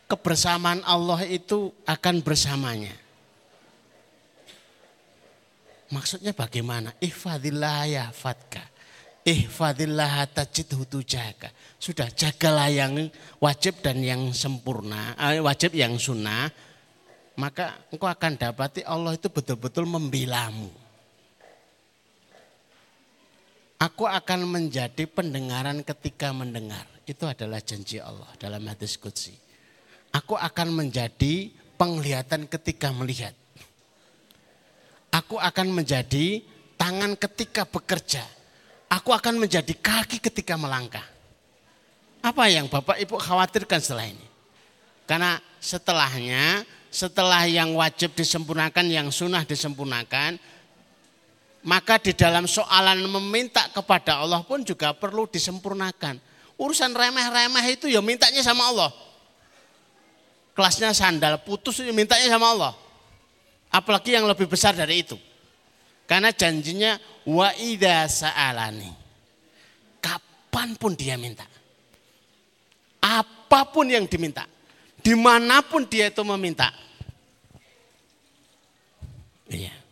Kebersamaan 0.04 0.84
Allah 0.84 1.24
itu 1.24 1.72
akan 1.86 2.20
bersamanya. 2.20 2.92
Maksudnya 5.94 6.34
bagaimana? 6.34 6.90
Ihfadillah 6.98 7.86
ya 7.86 8.04
fatka. 8.10 8.60
Ihfadillah 9.24 10.28
tajidhu 10.28 10.84
tujaka. 10.84 11.48
Sudah 11.80 12.12
jagalah 12.12 12.68
yang 12.68 13.08
wajib 13.40 13.80
dan 13.80 14.04
yang 14.04 14.34
sempurna, 14.36 15.16
eh, 15.16 15.40
wajib 15.40 15.72
yang 15.72 15.96
sunnah. 15.96 16.52
Maka 17.34 17.88
engkau 17.88 18.06
akan 18.06 18.36
dapati 18.36 18.84
Allah 18.84 19.16
itu 19.16 19.26
betul-betul 19.32 19.88
membilamu. 19.88 20.83
Aku 23.84 24.08
akan 24.08 24.48
menjadi 24.48 25.04
pendengaran 25.04 25.84
ketika 25.84 26.32
mendengar. 26.32 26.88
Itu 27.04 27.28
adalah 27.28 27.60
janji 27.60 28.00
Allah 28.00 28.32
dalam 28.40 28.64
hadis 28.64 28.96
Qudsi. 28.96 29.36
Aku 30.08 30.40
akan 30.40 30.72
menjadi 30.72 31.52
penglihatan 31.76 32.48
ketika 32.48 32.88
melihat. 32.96 33.36
Aku 35.12 35.36
akan 35.36 35.68
menjadi 35.68 36.40
tangan 36.80 37.12
ketika 37.12 37.68
bekerja. 37.68 38.24
Aku 38.88 39.12
akan 39.12 39.44
menjadi 39.44 39.76
kaki 39.76 40.16
ketika 40.16 40.56
melangkah. 40.56 41.04
Apa 42.24 42.48
yang 42.48 42.72
Bapak 42.72 42.96
Ibu 43.04 43.20
khawatirkan 43.20 43.84
setelah 43.84 44.08
ini? 44.08 44.26
Karena 45.04 45.36
setelahnya, 45.60 46.64
setelah 46.88 47.44
yang 47.44 47.76
wajib 47.76 48.16
disempurnakan, 48.16 48.88
yang 48.88 49.12
sunnah 49.12 49.44
disempurnakan, 49.44 50.40
maka 51.64 51.96
di 51.96 52.12
dalam 52.12 52.44
soalan 52.44 53.08
meminta 53.08 53.64
kepada 53.72 54.20
Allah 54.20 54.44
pun 54.44 54.60
juga 54.60 54.92
perlu 54.92 55.24
disempurnakan. 55.24 56.20
Urusan 56.60 56.92
remeh-remeh 56.92 57.64
itu 57.72 57.88
ya 57.88 58.04
mintanya 58.04 58.44
sama 58.44 58.68
Allah. 58.68 58.92
Kelasnya 60.52 60.92
sandal 60.92 61.40
putus 61.40 61.80
ya 61.80 61.90
mintanya 61.90 62.28
sama 62.28 62.52
Allah. 62.52 62.72
Apalagi 63.72 64.12
yang 64.12 64.28
lebih 64.28 64.44
besar 64.44 64.76
dari 64.76 65.02
itu. 65.02 65.16
Karena 66.04 66.30
janjinya 66.30 67.00
wa 67.24 67.48
idza 67.56 68.06
sa'alani. 68.06 68.92
Kapan 70.04 70.76
pun 70.76 70.92
dia 70.92 71.16
minta. 71.16 71.48
Apa 73.00 73.72
pun 73.72 73.88
yang 73.88 74.04
diminta. 74.04 74.44
Di 75.00 75.16
mana 75.16 75.64
pun 75.64 75.88
dia 75.88 76.12
itu 76.12 76.20
meminta. 76.22 76.68
Iya. 79.48 79.83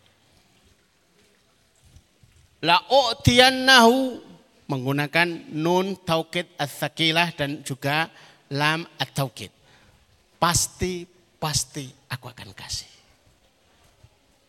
La 2.62 2.79
u'tiyannahu 2.87 4.22
menggunakan 4.70 5.51
nun 5.51 5.98
taukid 6.07 6.46
as-sakilah 6.55 7.35
dan 7.35 7.66
juga 7.66 8.07
lam 8.55 8.87
at-taukid. 8.96 9.51
Pasti, 10.38 11.03
pasti 11.42 11.90
aku 12.07 12.31
akan 12.31 12.55
kasih. 12.55 12.92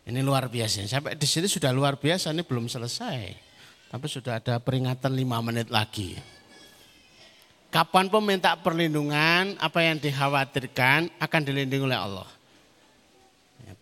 Ini 0.04 0.20
luar 0.20 0.46
biasa. 0.46 0.84
Sampai 0.86 1.18
di 1.18 1.26
sini 1.26 1.48
sudah 1.48 1.74
luar 1.74 1.98
biasa, 1.98 2.30
ini 2.30 2.44
belum 2.44 2.70
selesai. 2.70 3.34
Tapi 3.90 4.06
sudah 4.06 4.38
ada 4.38 4.60
peringatan 4.62 5.10
lima 5.16 5.40
menit 5.42 5.72
lagi. 5.72 6.14
Kapan 7.74 8.06
pun 8.06 8.22
minta 8.22 8.54
perlindungan, 8.54 9.58
apa 9.58 9.82
yang 9.82 9.98
dikhawatirkan 9.98 11.18
akan 11.18 11.40
dilindungi 11.42 11.84
oleh 11.90 11.98
Allah. 11.98 12.28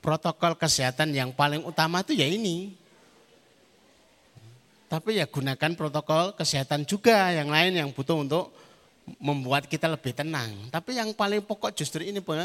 Protokol 0.00 0.56
kesehatan 0.56 1.12
yang 1.12 1.36
paling 1.36 1.60
utama 1.66 2.00
itu 2.00 2.16
ya 2.16 2.24
ini. 2.24 2.81
Tapi 4.92 5.16
ya 5.16 5.24
gunakan 5.24 5.72
protokol 5.72 6.36
kesehatan 6.36 6.84
juga 6.84 7.32
yang 7.32 7.48
lain 7.48 7.80
yang 7.80 7.88
butuh 7.96 8.20
untuk 8.20 8.52
membuat 9.24 9.64
kita 9.64 9.88
lebih 9.88 10.12
tenang. 10.12 10.52
Tapi 10.68 11.00
yang 11.00 11.16
paling 11.16 11.40
pokok 11.40 11.72
justru 11.72 12.04
ini 12.04 12.20
pun 12.20 12.36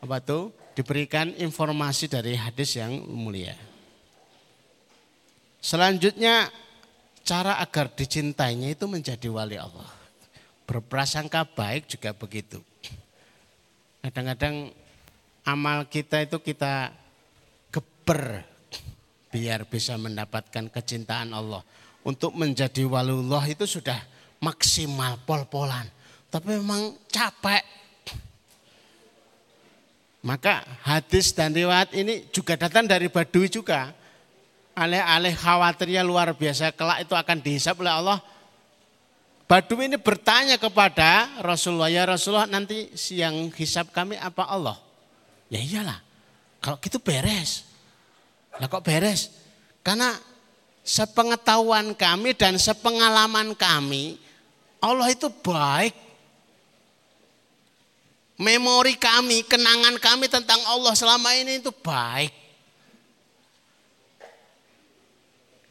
apa 0.00 0.16
tuh 0.24 0.48
diberikan 0.72 1.28
informasi 1.36 2.08
dari 2.08 2.40
hadis 2.40 2.80
yang 2.80 3.04
mulia. 3.04 3.52
Selanjutnya 5.60 6.48
cara 7.20 7.60
agar 7.60 7.92
dicintainya 7.92 8.72
itu 8.72 8.88
menjadi 8.88 9.28
wali 9.28 9.60
Allah. 9.60 9.92
Berprasangka 10.64 11.44
baik 11.52 11.84
juga 11.84 12.16
begitu. 12.16 12.64
Kadang-kadang 14.00 14.72
amal 15.44 15.84
kita 15.92 16.24
itu 16.24 16.40
kita 16.40 16.96
geber 17.68 18.53
biar 19.34 19.66
bisa 19.66 19.98
mendapatkan 19.98 20.70
kecintaan 20.70 21.34
Allah. 21.34 21.66
Untuk 22.06 22.38
menjadi 22.38 22.86
wali 22.86 23.10
Allah 23.10 23.42
itu 23.50 23.66
sudah 23.66 23.98
maksimal 24.38 25.18
pol-polan. 25.26 25.90
Tapi 26.30 26.54
memang 26.54 26.94
capek 27.10 27.66
maka 30.24 30.64
hadis 30.80 31.36
dan 31.36 31.52
riwayat 31.52 31.92
ini 31.92 32.24
juga 32.32 32.56
datang 32.56 32.88
dari 32.88 33.12
Badui 33.12 33.52
juga. 33.52 33.92
Alih-alih 34.72 35.36
khawatirnya 35.36 36.00
luar 36.00 36.32
biasa 36.32 36.72
kelak 36.72 37.04
itu 37.04 37.12
akan 37.12 37.38
dihisap 37.44 37.76
oleh 37.78 37.92
Allah. 37.92 38.18
Badui 39.44 39.92
ini 39.92 40.00
bertanya 40.00 40.56
kepada 40.56 41.28
Rasulullah, 41.44 41.92
ya 41.92 42.08
Rasulullah 42.08 42.48
nanti 42.48 42.88
siang 42.96 43.52
hisap 43.52 43.92
kami 43.92 44.16
apa 44.16 44.48
Allah? 44.48 44.80
Ya 45.52 45.60
iyalah, 45.60 46.00
kalau 46.64 46.80
gitu 46.80 46.96
beres. 46.96 47.73
Lah 48.58 48.66
kok 48.70 48.84
beres? 48.86 49.30
Karena 49.82 50.14
sepengetahuan 50.84 51.96
kami 51.96 52.36
dan 52.36 52.60
sepengalaman 52.60 53.56
kami, 53.56 54.20
Allah 54.78 55.10
itu 55.10 55.28
baik 55.28 56.04
memori 58.38 58.98
kami, 58.98 59.46
kenangan 59.46 59.94
kami 60.02 60.26
tentang 60.26 60.58
Allah 60.66 60.94
selama 60.98 61.30
ini 61.38 61.62
itu 61.62 61.70
baik. 61.70 62.32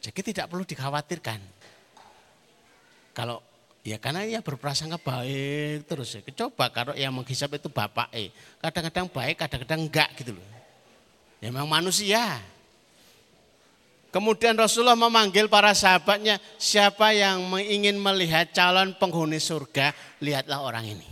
Jadi 0.04 0.20
tidak 0.32 0.52
perlu 0.52 0.64
dikhawatirkan. 0.68 1.40
Kalau 3.16 3.40
ya 3.80 3.96
karena 3.96 4.26
ia 4.26 4.44
berprasangka 4.44 5.00
baik 5.00 5.88
terus 5.88 6.12
ya. 6.12 6.20
Coba 6.44 6.68
kalau 6.68 6.92
yang 6.92 7.14
menghisap 7.14 7.56
itu 7.56 7.72
bapak 7.72 8.12
eh. 8.12 8.28
Kadang-kadang 8.60 9.08
baik, 9.08 9.36
kadang-kadang 9.40 9.80
enggak 9.88 10.10
gitu 10.20 10.36
loh. 10.36 10.44
Ya 11.40 11.48
memang 11.48 11.68
manusia. 11.68 12.40
Kemudian 14.14 14.54
Rasulullah 14.54 14.94
memanggil 14.94 15.50
para 15.50 15.74
sahabatnya, 15.74 16.38
siapa 16.54 17.10
yang 17.10 17.50
ingin 17.58 17.98
melihat 17.98 18.54
calon 18.54 18.94
penghuni 18.94 19.42
surga, 19.42 19.90
lihatlah 20.22 20.62
orang 20.62 20.86
ini. 20.86 21.08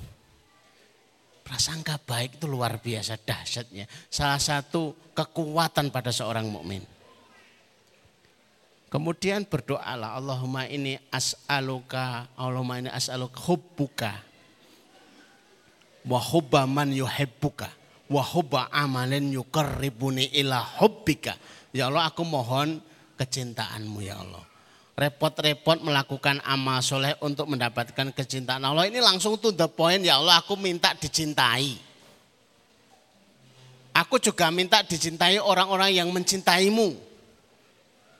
Prasangka 1.43 1.99
baik 1.99 2.38
itu 2.38 2.47
luar 2.47 2.79
biasa 2.79 3.19
dahsyatnya. 3.19 3.91
Salah 4.07 4.38
satu 4.38 4.95
kekuatan 5.19 5.91
pada 5.91 6.15
seorang 6.15 6.47
mukmin. 6.47 6.87
Kemudian 8.87 9.51
berdoalah 9.51 10.23
Allahumma 10.23 10.71
ini 10.71 10.95
as'aluka 11.11 12.31
Allahumma 12.38 12.87
ini 12.87 12.91
as'aluka 12.93 13.41
hubbuka 13.51 14.12
wa 16.07 16.21
hubba 16.21 16.69
man 16.71 16.93
yuhibbuka 16.93 17.67
wa 18.12 18.23
hubba 18.23 18.71
amalin 18.71 19.35
yukarribuni 19.35 20.31
ila 20.38 20.62
hubbika. 20.79 21.35
Ya 21.75 21.91
Allah 21.91 22.12
aku 22.12 22.23
mohon 22.23 22.91
kecintaanmu 23.16 23.98
ya 24.03 24.20
Allah. 24.20 24.44
Repot-repot 24.92 25.81
melakukan 25.81 26.44
amal 26.44 26.85
soleh 26.85 27.16
untuk 27.25 27.48
mendapatkan 27.48 28.12
kecintaan 28.12 28.61
Allah. 28.61 28.87
Ini 28.87 29.01
langsung 29.01 29.40
to 29.40 29.51
the 29.51 29.64
point 29.66 30.05
ya 30.05 30.20
Allah 30.20 30.44
aku 30.44 30.55
minta 30.55 30.92
dicintai. 30.92 31.81
Aku 33.92 34.16
juga 34.16 34.48
minta 34.48 34.81
dicintai 34.81 35.37
orang-orang 35.40 35.96
yang 35.96 36.09
mencintaimu. 36.09 36.96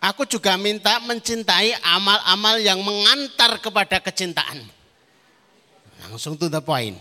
Aku 0.03 0.27
juga 0.27 0.59
minta 0.59 0.99
mencintai 0.99 1.79
amal-amal 1.81 2.59
yang 2.59 2.83
mengantar 2.83 3.63
kepada 3.63 4.03
kecintaan. 4.03 4.61
Langsung 6.03 6.35
to 6.35 6.51
the 6.51 6.59
point. 6.59 6.99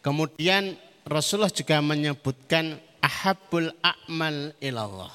Kemudian 0.00 0.80
Rasulullah 1.04 1.52
juga 1.52 1.84
menyebutkan 1.84 2.80
ahabul 3.02 3.72
a'mal 3.80 4.52
ilallah. 4.60 5.12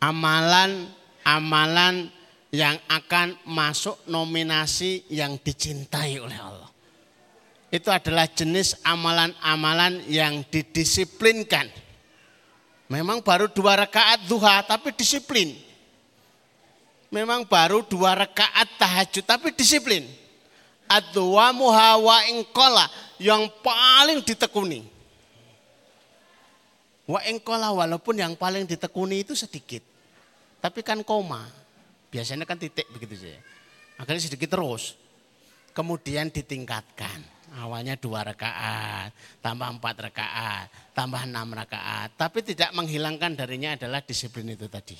Amalan-amalan 0.00 2.08
yang 2.52 2.76
akan 2.88 3.36
masuk 3.44 4.00
nominasi 4.08 5.04
yang 5.12 5.36
dicintai 5.40 6.20
oleh 6.20 6.38
Allah. 6.40 6.70
Itu 7.70 7.92
adalah 7.92 8.26
jenis 8.26 8.74
amalan-amalan 8.82 10.02
yang 10.08 10.42
didisiplinkan 10.48 11.70
Memang 12.90 13.22
baru 13.22 13.46
dua 13.46 13.78
rakaat 13.78 14.26
duha 14.26 14.66
tapi 14.66 14.90
disiplin. 14.90 15.54
Memang 17.06 17.46
baru 17.46 17.86
dua 17.86 18.18
rakaat 18.18 18.66
tahajud 18.82 19.22
tapi 19.22 19.54
disiplin. 19.54 20.02
Adwa 20.90 21.54
muhawa 21.54 22.26
ingkola 22.34 22.90
yang 23.22 23.46
paling 23.62 24.26
ditekuni. 24.26 24.82
Wa 27.10 27.26
ingkola 27.26 27.74
walaupun 27.74 28.22
yang 28.22 28.38
paling 28.38 28.70
ditekuni 28.70 29.26
itu 29.26 29.34
sedikit. 29.34 29.82
Tapi 30.62 30.86
kan 30.86 31.02
koma. 31.02 31.42
Biasanya 32.14 32.46
kan 32.46 32.54
titik 32.54 32.86
begitu 32.94 33.18
saja. 33.18 33.42
Akhirnya 33.98 34.22
sedikit 34.22 34.54
terus. 34.54 34.94
Kemudian 35.74 36.30
ditingkatkan 36.30 37.40
Awalnya 37.50 37.98
dua 37.98 38.22
rakaat, 38.22 39.10
tambah 39.42 39.66
empat 39.66 39.96
rakaat, 40.06 40.66
tambah 40.94 41.18
enam 41.26 41.50
rakaat. 41.50 42.14
Tapi 42.14 42.46
tidak 42.46 42.70
menghilangkan 42.78 43.34
darinya 43.34 43.74
adalah 43.74 43.98
disiplin 44.06 44.54
itu 44.54 44.70
tadi. 44.70 44.94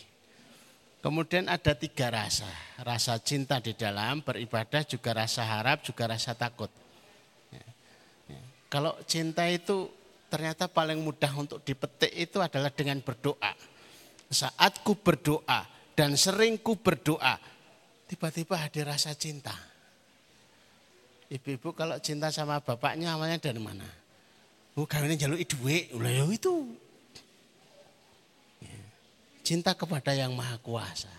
Kemudian 0.99 1.47
ada 1.47 1.79
tiga 1.79 2.11
rasa. 2.11 2.51
Rasa 2.83 3.23
cinta 3.23 3.63
di 3.63 3.79
dalam 3.79 4.27
beribadah, 4.27 4.83
juga 4.83 5.15
rasa 5.15 5.47
harap, 5.47 5.87
juga 5.87 6.11
rasa 6.11 6.35
takut. 6.35 6.69
Ya, 7.55 7.63
ya. 8.35 8.43
Kalau 8.67 8.99
cinta 9.07 9.47
itu 9.47 9.87
ternyata 10.31 10.71
paling 10.71 11.03
mudah 11.03 11.35
untuk 11.35 11.61
dipetik 11.67 12.15
itu 12.15 12.39
adalah 12.39 12.71
dengan 12.71 13.03
berdoa. 13.03 13.53
Saat 14.31 14.87
ku 14.87 14.95
berdoa 14.95 15.67
dan 15.99 16.15
sering 16.15 16.63
ku 16.63 16.79
berdoa, 16.79 17.35
tiba-tiba 18.07 18.55
hadir 18.63 18.87
rasa 18.87 19.11
cinta 19.19 19.71
Ibu-ibu 21.31 21.71
kalau 21.79 21.95
cinta 22.03 22.27
sama 22.35 22.59
bapaknya 22.59 23.15
awalnya 23.15 23.39
dari 23.39 23.63
mana? 23.63 23.87
Oh, 24.75 24.83
kawinnya 24.83 25.15
jalur 25.15 25.39
ya 25.39 26.27
itu. 26.27 26.55
Ya. 28.59 28.79
Cinta 29.47 29.79
kepada 29.79 30.11
yang 30.11 30.35
maha 30.35 30.59
kuasa. 30.59 31.11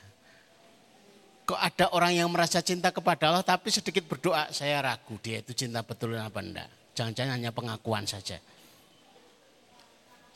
Kok 1.48 1.56
ada 1.56 1.96
orang 1.96 2.12
yang 2.20 2.28
merasa 2.28 2.60
cinta 2.60 2.92
kepada 2.92 3.32
Allah 3.32 3.44
tapi 3.44 3.72
sedikit 3.72 4.04
berdoa, 4.04 4.52
saya 4.52 4.84
ragu 4.84 5.16
dia 5.24 5.40
itu 5.40 5.56
cinta 5.56 5.80
betul 5.80 6.20
apa 6.20 6.44
enggak. 6.44 6.68
Jangan-jangan 6.92 7.40
hanya 7.40 7.52
pengakuan 7.56 8.04
saja. 8.04 8.36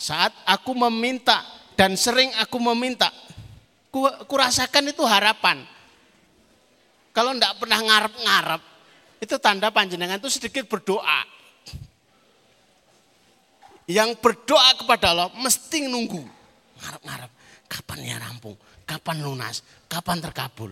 Saat 0.06 0.38
aku 0.46 0.78
meminta 0.78 1.42
dan 1.74 1.98
sering 1.98 2.30
aku 2.38 2.62
meminta, 2.62 3.10
ku, 3.90 4.06
ku 4.30 4.36
rasakan 4.38 4.94
itu 4.94 5.02
harapan. 5.02 5.66
Kalau 7.10 7.34
enggak 7.34 7.58
pernah 7.58 7.82
ngarep-ngarep, 7.82 8.62
itu 9.18 9.36
tanda 9.42 9.74
panjenengan 9.74 10.22
itu 10.22 10.30
sedikit 10.30 10.70
berdoa. 10.70 11.26
Yang 13.90 14.22
berdoa 14.22 14.78
kepada 14.78 15.10
Allah 15.10 15.34
mesti 15.42 15.90
nunggu. 15.90 16.22
Ngarep-ngarep. 16.86 17.32
Kapan 17.66 18.00
ya 18.06 18.18
rampung? 18.22 18.58
Kapan 18.86 19.26
lunas? 19.26 19.66
Kapan 19.90 20.22
terkabul? 20.22 20.70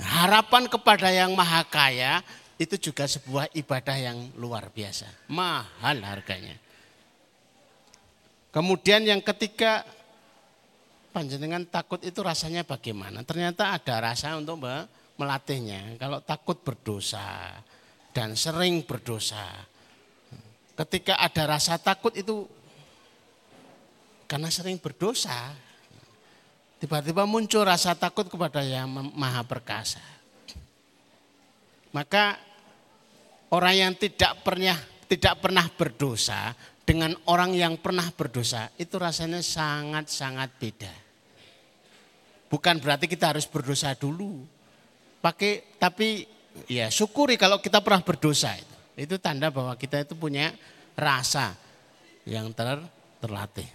Harapan 0.00 0.72
kepada 0.72 1.12
yang 1.12 1.36
maha 1.36 1.68
kaya 1.68 2.24
itu 2.56 2.80
juga 2.80 3.04
sebuah 3.04 3.52
ibadah 3.52 3.96
yang 4.00 4.32
luar 4.40 4.72
biasa. 4.72 5.28
Mahal 5.28 6.00
harganya. 6.00 6.56
Kemudian 8.56 9.04
yang 9.04 9.20
ketiga, 9.20 9.84
panjenengan 11.12 11.68
takut 11.68 12.00
itu 12.00 12.24
rasanya 12.24 12.64
bagaimana? 12.64 13.20
Ternyata 13.20 13.76
ada 13.76 14.00
rasa 14.00 14.32
untuk 14.40 14.64
melatihnya. 15.20 16.00
Kalau 16.00 16.24
takut 16.24 16.64
berdosa 16.64 17.52
dan 18.16 18.32
sering 18.32 18.80
berdosa. 18.88 19.44
Ketika 20.72 21.20
ada 21.20 21.52
rasa 21.52 21.76
takut 21.76 22.16
itu 22.16 22.48
karena 24.24 24.48
sering 24.48 24.80
berdosa. 24.80 25.52
Tiba-tiba 26.80 27.28
muncul 27.28 27.60
rasa 27.60 27.92
takut 27.92 28.24
kepada 28.24 28.64
yang 28.64 28.88
maha 28.88 29.44
perkasa. 29.44 30.00
Maka 31.92 32.40
orang 33.52 33.76
yang 33.76 33.92
tidak 34.00 34.40
pernah 34.40 34.80
tidak 35.12 35.44
pernah 35.44 35.68
berdosa 35.68 36.56
dengan 36.86 37.18
orang 37.26 37.50
yang 37.50 37.74
pernah 37.82 38.06
berdosa 38.14 38.70
itu 38.78 38.94
rasanya 38.94 39.42
sangat-sangat 39.42 40.54
beda. 40.54 40.94
Bukan 42.46 42.78
berarti 42.78 43.10
kita 43.10 43.34
harus 43.34 43.42
berdosa 43.50 43.90
dulu 43.98 44.46
pakai 45.18 45.76
tapi 45.82 46.22
ya 46.70 46.86
syukuri 46.86 47.34
kalau 47.34 47.58
kita 47.58 47.82
pernah 47.82 48.06
berdosa 48.06 48.54
itu. 48.54 48.76
Itu 48.96 49.18
tanda 49.18 49.50
bahwa 49.50 49.74
kita 49.76 50.06
itu 50.06 50.14
punya 50.16 50.54
rasa 50.96 51.52
yang 52.24 52.54
ter, 52.54 52.80
terlatih. 53.20 53.68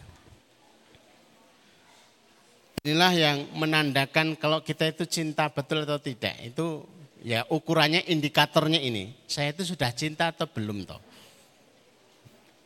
Inilah 2.82 3.14
yang 3.14 3.38
menandakan 3.54 4.34
kalau 4.40 4.66
kita 4.66 4.90
itu 4.90 5.06
cinta 5.06 5.46
betul 5.54 5.86
atau 5.86 6.02
tidak. 6.02 6.34
Itu 6.42 6.88
ya 7.22 7.46
ukurannya 7.46 8.10
indikatornya 8.10 8.82
ini. 8.82 9.14
Saya 9.30 9.54
itu 9.54 9.62
sudah 9.62 9.94
cinta 9.94 10.34
atau 10.34 10.50
belum 10.50 10.90
toh. 10.90 11.11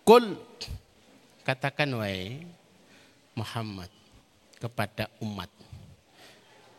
Kul 0.05 0.37
katakan 1.41 1.89
wahai 1.97 2.45
Muhammad 3.33 3.89
kepada 4.61 5.09
umat 5.19 5.49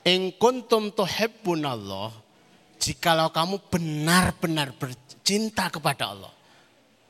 In 0.07 0.31
kuntum 0.39 0.95
tuhibbunallah. 0.95 2.15
Jikalau 2.79 3.35
kamu 3.35 3.67
benar-benar 3.67 4.71
bercinta 4.79 5.67
kepada 5.67 6.15
Allah. 6.15 6.31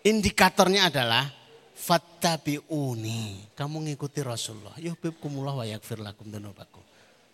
Indikatornya 0.00 0.88
adalah 0.88 1.28
fattabi'uni. 1.76 3.52
Kamu 3.52 3.84
ngikuti 3.84 4.24
Rasulullah. 4.24 4.72
Yuhibbukumullah 4.80 5.60
wa 5.60 5.66
yakfir 5.68 6.00
lakum 6.00 6.32
dunubakum. 6.32 6.80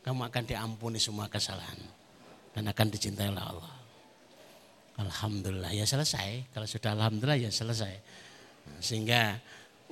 Kamu 0.03 0.27
akan 0.27 0.43
diampuni 0.43 0.99
semua 0.99 1.31
kesalahan. 1.31 1.79
Dan 2.51 2.67
akan 2.67 2.87
dicintai 2.91 3.31
oleh 3.31 3.45
Allah. 3.47 3.75
Alhamdulillah 4.99 5.71
ya 5.71 5.87
selesai. 5.87 6.51
Kalau 6.51 6.67
sudah 6.67 6.99
Alhamdulillah 6.99 7.39
ya 7.39 7.55
selesai. 7.55 7.95
Sehingga 8.83 9.39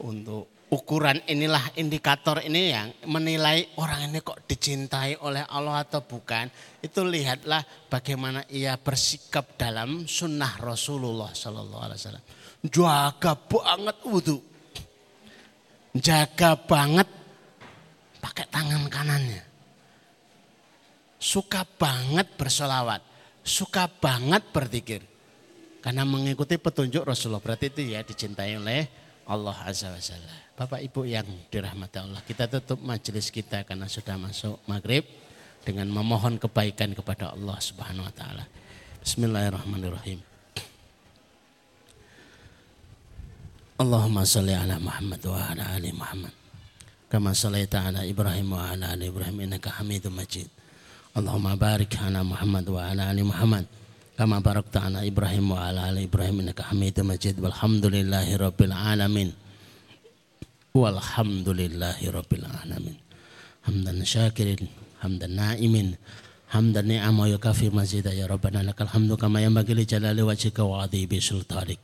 untuk 0.01 0.61
ukuran 0.71 1.19
inilah 1.27 1.75
indikator 1.77 2.39
ini 2.47 2.71
yang 2.71 2.89
menilai 3.11 3.75
orang 3.83 4.07
ini 4.09 4.23
kok 4.23 4.47
dicintai 4.47 5.19
oleh 5.21 5.43
Allah 5.51 5.83
atau 5.83 6.07
bukan. 6.07 6.47
Itu 6.79 7.03
lihatlah 7.03 7.91
bagaimana 7.91 8.47
ia 8.49 8.79
bersikap 8.79 9.59
dalam 9.59 10.07
sunnah 10.07 10.57
Rasulullah 10.63 11.35
Sallallahu 11.35 11.83
Alaihi 11.83 11.99
Wasallam. 12.01 12.27
Jaga 12.71 13.33
banget 13.37 13.97
wudhu. 14.07 14.39
jaga 15.91 16.55
banget 16.55 17.09
pakai 18.23 18.47
tangan 18.47 18.87
kanannya. 18.87 19.43
Suka 21.21 21.67
banget 21.67 22.31
bersolawat, 22.39 23.03
suka 23.43 23.91
banget 23.91 24.55
berzikir. 24.55 25.10
Karena 25.81 26.05
mengikuti 26.05 26.61
petunjuk 26.61 27.09
Rasulullah. 27.09 27.41
Berarti 27.41 27.73
itu 27.73 27.81
ya 27.97 28.05
dicintai 28.05 28.57
oleh 28.61 28.85
Allah 29.25 29.57
Azza 29.65 29.89
wa 29.89 30.01
Jalla. 30.01 30.37
Bapak 30.53 30.81
Ibu 30.85 31.09
yang 31.09 31.25
dirahmati 31.49 31.97
Allah. 32.05 32.21
Kita 32.21 32.45
tutup 32.53 32.85
majelis 32.85 33.33
kita 33.33 33.65
karena 33.65 33.89
sudah 33.89 34.21
masuk 34.21 34.61
maghrib. 34.69 35.05
Dengan 35.61 35.93
memohon 35.93 36.41
kebaikan 36.41 36.97
kepada 36.97 37.37
Allah 37.37 37.61
subhanahu 37.61 38.09
wa 38.09 38.15
ta'ala. 38.17 38.49
Bismillahirrahmanirrahim. 39.05 40.25
Allahumma 43.77 44.25
salli 44.25 44.57
ala 44.57 44.81
Muhammad 44.81 45.21
wa 45.21 45.37
ala 45.37 45.65
ali 45.77 45.93
Muhammad. 45.93 46.33
Kama 47.13 47.37
sallaita 47.37 47.93
ala 47.93 48.09
Ibrahim 48.09 48.57
wa 48.57 48.73
ala 48.73 48.97
ali 48.97 49.13
Ibrahim 49.13 49.37
innaka 49.45 49.69
Hamidum 49.81 50.17
Majid. 50.17 50.49
Allahumma 51.13 51.57
barik 51.61 51.93
ala 52.01 52.25
Muhammad 52.25 52.65
wa 52.65 52.81
ala 52.81 53.13
ali 53.13 53.21
Muhammad 53.21 53.65
barakta 54.27 54.85
ala 54.85 55.07
Ibrahim 55.07 55.57
wa 55.57 55.69
ala 55.71 55.89
ali 55.89 56.05
Ibrahim 56.05 56.45
innaka 56.45 56.69
Hamidum 56.69 57.09
Majid. 57.09 57.41
Walhamdulillahi 57.41 58.37
rabbil 58.37 58.75
alamin. 58.75 59.31
Walhamdulillahi 60.77 62.05
rabbil 62.13 62.45
alamin. 62.45 62.97
Hamdan 63.65 64.05
syakirin 64.05 64.69
hamdan 65.01 65.37
naimin 65.37 65.97
hamdan 66.53 66.85
ni'ama 66.89 67.29
yukafi 67.33 67.73
mazida 67.73 68.13
ya 68.13 68.29
rabbana 68.29 68.65
lakal 68.65 68.89
hamdu 68.89 69.17
kama 69.17 69.41
yanbaghi 69.41 69.73
li 69.77 69.85
jalali 69.85 70.21
wajhika 70.21 70.65
wa 70.65 70.85
adhibi 70.85 71.21
sultanik. 71.21 71.81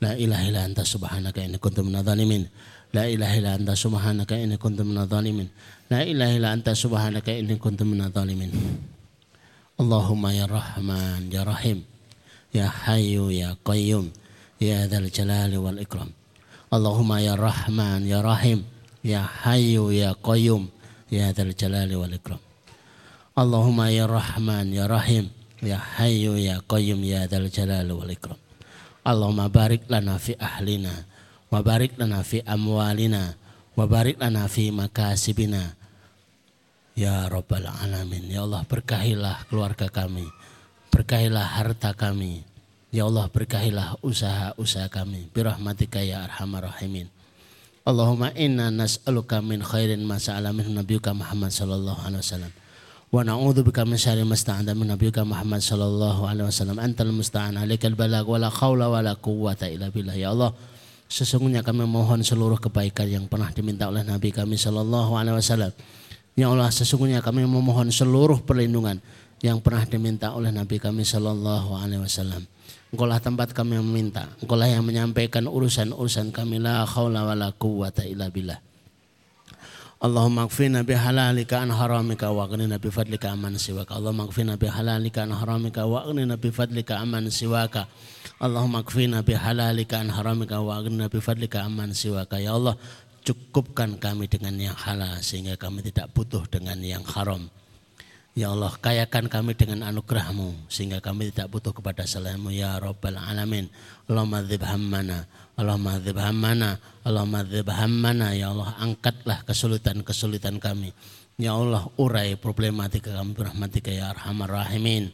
La 0.00 0.16
ilaha 0.16 0.42
illa 0.48 0.60
anta 0.64 0.80
subhanaka 0.80 1.44
inni 1.44 1.60
kuntu 1.60 1.84
minadh 1.84 2.08
dhalimin 2.08 2.48
la 2.96 3.04
ilaha 3.04 3.34
illa 3.36 3.50
anta 3.60 3.76
subhanaka 3.76 4.34
inni 4.34 4.56
kuntu 4.56 4.80
minadh 4.80 5.12
dhalimin 5.12 5.48
la 5.92 6.00
ilaha 6.02 6.32
illa 6.32 6.48
anta 6.56 6.72
subhanaka 6.72 7.30
inni 7.36 7.60
kuntu 7.60 7.84
minadh 7.84 8.08
dhalimin 8.08 8.48
Allahumma 9.80 10.28
ya 10.36 10.44
Rahman 10.44 11.32
ya 11.32 11.40
Rahim 11.40 11.88
ya 12.52 12.68
Hayyu 12.68 13.32
ya 13.32 13.56
Qayyum 13.64 14.12
ya 14.60 14.84
Dzal 14.84 15.08
Jalali 15.08 15.56
wal 15.56 15.80
Ikram. 15.80 16.12
Allahumma 16.68 17.24
ya 17.24 17.32
Rahman 17.32 18.04
ya 18.04 18.20
Rahim 18.20 18.68
ya 19.00 19.24
Hayyu 19.24 19.88
ya 19.88 20.12
Qayyum 20.20 20.68
ya 21.08 21.32
Dzal 21.32 21.56
Jalali 21.56 21.96
wal 21.96 22.12
Ikram. 22.12 22.36
Allahumma 23.32 23.88
ya 23.88 24.04
Rahman 24.04 24.68
ya 24.68 24.84
Rahim 24.84 25.32
ya 25.64 25.80
Hayyu 25.80 26.36
ya 26.36 26.60
Qayyum 26.60 27.00
ya 27.00 27.24
Dzal 27.24 27.48
Jalali 27.48 27.96
wal 27.96 28.12
Ikram. 28.12 28.36
Allahumma 29.00 29.48
barik 29.48 29.88
lana 29.88 30.20
fi 30.20 30.36
ahlina 30.36 31.08
wa 31.48 31.64
barik 31.64 31.96
lana 31.96 32.20
fi 32.20 32.44
amwalina 32.44 33.32
wa 33.72 33.88
barik 33.88 34.20
lana 34.20 34.44
fi 34.44 34.68
makasibina 34.68 35.72
Ya 37.00 37.24
Rabbal 37.32 37.64
Alamin. 37.64 38.28
Ya 38.28 38.44
Allah 38.44 38.60
berkahilah 38.68 39.48
keluarga 39.48 39.88
kami. 39.88 40.28
Berkahilah 40.92 41.56
harta 41.56 41.96
kami. 41.96 42.44
Ya 42.92 43.08
Allah 43.08 43.24
berkahilah 43.32 44.04
usaha-usaha 44.04 44.92
kami. 44.92 45.32
Birahmatika 45.32 46.04
ya 46.04 46.28
arhamar 46.28 46.68
rahimin. 46.68 47.08
Allahumma 47.88 48.36
inna 48.36 48.68
nas'aluka 48.68 49.40
min 49.40 49.64
khairin 49.64 50.04
ma 50.04 50.20
sa'ala 50.20 50.52
min 50.52 50.76
nabiyuka 50.76 51.16
Muhammad 51.16 51.48
sallallahu 51.48 52.04
alaihi 52.04 52.20
wasallam. 52.20 52.52
Wa 53.08 53.24
na'udzu 53.24 53.64
bika 53.64 53.88
min 53.88 53.96
syarri 53.96 54.28
ma 54.28 54.36
sta'ada 54.36 54.76
min 54.76 54.92
nabiyuka 54.92 55.24
Muhammad 55.24 55.64
sallallahu 55.64 56.28
alaihi 56.28 56.52
wasallam. 56.52 56.76
Antal 56.84 57.16
musta'an 57.16 57.56
alaikal 57.56 57.96
balag 57.96 58.28
wa 58.28 58.36
la 58.36 58.52
khawla 58.52 58.92
wa 58.92 59.00
la 59.00 59.16
quwwata 59.16 59.72
illa 59.72 59.88
billah. 59.88 60.20
Ya 60.20 60.36
Allah, 60.36 60.52
sesungguhnya 61.08 61.64
kami 61.64 61.88
mohon 61.88 62.20
seluruh 62.20 62.60
kebaikan 62.60 63.08
yang 63.08 63.24
pernah 63.24 63.48
diminta 63.56 63.88
oleh 63.88 64.04
Nabi 64.04 64.36
kami 64.36 64.60
sallallahu 64.60 65.16
alaihi 65.16 65.40
wasallam 65.40 65.72
Ya 66.38 66.48
Allah 66.48 66.70
sesungguhnya 66.70 67.20
kami 67.20 67.44
memohon 67.44 67.90
seluruh 67.90 68.40
perlindungan 68.42 69.02
yang 69.40 69.58
pernah 69.60 69.84
diminta 69.88 70.36
oleh 70.36 70.52
Nabi 70.52 70.76
kami 70.76 71.02
Shallallahu 71.04 71.76
Alaihi 71.76 72.04
Wasallam. 72.04 72.44
Engkaulah 72.90 73.22
tempat 73.22 73.54
kami 73.54 73.78
meminta. 73.78 74.26
Engkaulah 74.42 74.66
yang 74.66 74.82
menyampaikan 74.82 75.46
urusan-urusan 75.46 76.34
kami 76.34 76.58
la 76.58 76.82
khawla 76.84 77.22
wa 77.22 77.34
la 77.38 77.48
quwwata 77.54 78.02
illa 78.02 78.28
billah. 78.28 78.58
Allahumma 80.00 80.48
kfina 80.48 80.80
bihalalika 80.80 81.60
an 81.60 81.76
haramika 81.76 82.32
wa 82.32 82.48
aghnina 82.48 82.80
bifadlika 82.80 83.36
aman 83.36 83.60
siwaka. 83.60 84.00
Allahumma 84.00 84.32
kfina 84.32 84.56
bihalalika 84.56 85.28
an 85.28 85.36
haramika 85.36 85.84
wa 85.84 86.00
aghnina 86.00 86.40
bifadlika 86.40 87.04
aman 87.04 87.28
siwaka. 87.28 87.84
Allahumma 88.40 88.80
kfina 88.80 89.20
bihalalika 89.20 90.00
an 90.00 90.08
haramika 90.08 90.56
wa 90.64 90.80
aghnina 90.80 91.12
bifadlika 91.12 91.68
aman 91.68 91.92
siwaka. 91.92 92.40
Ya 92.40 92.56
Allah, 92.56 92.80
cukupkan 93.24 94.00
kami 94.00 94.26
dengan 94.26 94.56
yang 94.56 94.76
halal 94.76 95.20
sehingga 95.20 95.56
kami 95.60 95.84
tidak 95.84 96.10
butuh 96.12 96.44
dengan 96.48 96.80
yang 96.80 97.04
haram. 97.04 97.48
Ya 98.30 98.54
Allah, 98.54 98.70
kayakan 98.78 99.26
kami 99.26 99.58
dengan 99.58 99.90
anugerahmu 99.90 100.70
sehingga 100.70 101.02
kami 101.02 101.34
tidak 101.34 101.50
butuh 101.50 101.74
kepada 101.74 102.06
selainmu 102.06 102.54
ya 102.54 102.78
Rabbal 102.78 103.18
Alamin. 103.18 103.66
Allahumma 104.06 104.46
dzib 104.46 104.62
hammana, 104.62 105.26
Allahumma 105.58 105.98
dzib 105.98 106.14
hammana, 106.14 106.70
Allahumma 107.02 107.42
dzib 107.42 107.66
hammana. 107.66 108.30
Ya 108.38 108.54
Allah, 108.54 108.70
angkatlah 108.78 109.42
kesulitan-kesulitan 109.50 110.62
kami. 110.62 110.94
Ya 111.42 111.58
Allah, 111.58 111.90
urai 111.98 112.38
problematika 112.38 113.10
kami 113.18 113.34
rahmatika 113.34 113.90
ya 113.90 114.14
Arhamar 114.14 114.62
Rahimin. 114.62 115.10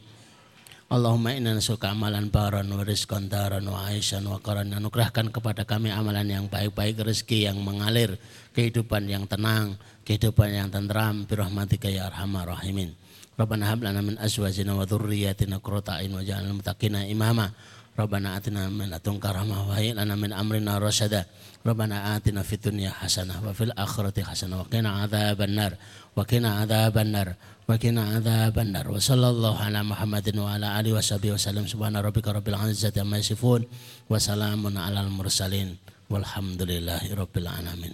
Allahumma 0.86 1.34
inna 1.34 1.50
nasuka 1.50 1.90
amalan 1.90 2.30
baran 2.30 2.70
wa 2.70 2.86
rizqan 2.86 3.26
daran 3.26 3.66
wa 3.66 3.90
aisyan 3.90 4.22
wa 4.22 4.38
qaran. 4.38 4.70
Anugerahkan 4.70 5.34
kepada 5.34 5.66
kami 5.66 5.90
amalan 5.90 6.30
yang 6.30 6.46
baik-baik 6.46 7.02
rezeki 7.02 7.50
yang 7.50 7.58
mengalir 7.58 8.14
kehidupan 8.54 9.10
yang 9.10 9.26
tenang 9.26 9.74
kehidupan 10.06 10.46
yang 10.54 10.70
tenteram. 10.70 11.26
Birahmatika 11.26 11.90
ya 11.90 12.06
arhamar 12.06 12.46
rahimin. 12.54 12.94
Rabbana 13.34 13.66
hab 13.66 13.82
lana 13.82 13.98
min 13.98 14.14
azwajina 14.14 14.78
wa 14.78 14.86
dhurriyyatina 14.86 15.58
qurrata 15.58 15.98
a'yun 15.98 16.22
waj'alna 16.22 16.54
muttaqina 16.54 17.02
imama 17.10 17.50
Rabbana 17.97 18.39
atina 18.39 18.71
min 18.71 18.87
ladunka 18.87 19.35
rahmah 19.35 19.67
wa 19.67 19.75
lana 19.75 20.15
min 20.15 20.31
amrina 20.31 20.79
rasyada 20.79 21.27
Rabbana 21.65 22.15
atina 22.15 22.41
fid 22.41 22.63
dunya 22.63 22.91
hasanah 22.91 23.43
wa 23.43 23.51
fil 23.51 23.75
akhirati 23.75 24.23
hasanah 24.23 24.63
wa 24.63 24.67
qina 24.71 25.03
adzabannar 25.03 25.75
wa 26.15 26.23
qina 26.23 26.63
adzabannar 26.63 27.35
وقنا 27.71 28.03
عذاب 28.19 28.59
النار 28.59 28.91
وصلى 28.91 29.27
الله 29.29 29.55
على 29.55 29.79
محمد 29.83 30.27
وعلى 30.43 30.67
آله 30.79 30.91
وصحبه 30.93 31.31
وسلم 31.39 31.63
سبحان 31.71 31.95
ربك 31.95 32.27
رب 32.27 32.43
العزة 32.43 32.91
عما 32.99 33.17
يصفون 33.23 33.61
وسلام 34.11 34.61
على 34.77 34.99
المرسلين 35.07 35.69
والحمد 36.11 36.61
لله 36.67 37.03
رب 37.15 37.35
العالمين 37.37 37.93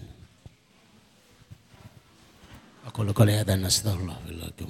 أقول 2.90 3.14
قولي 3.14 3.34
هذا 3.38 3.56
نستغفر 3.56 4.02
الله 4.02 4.20
لكم 4.42 4.70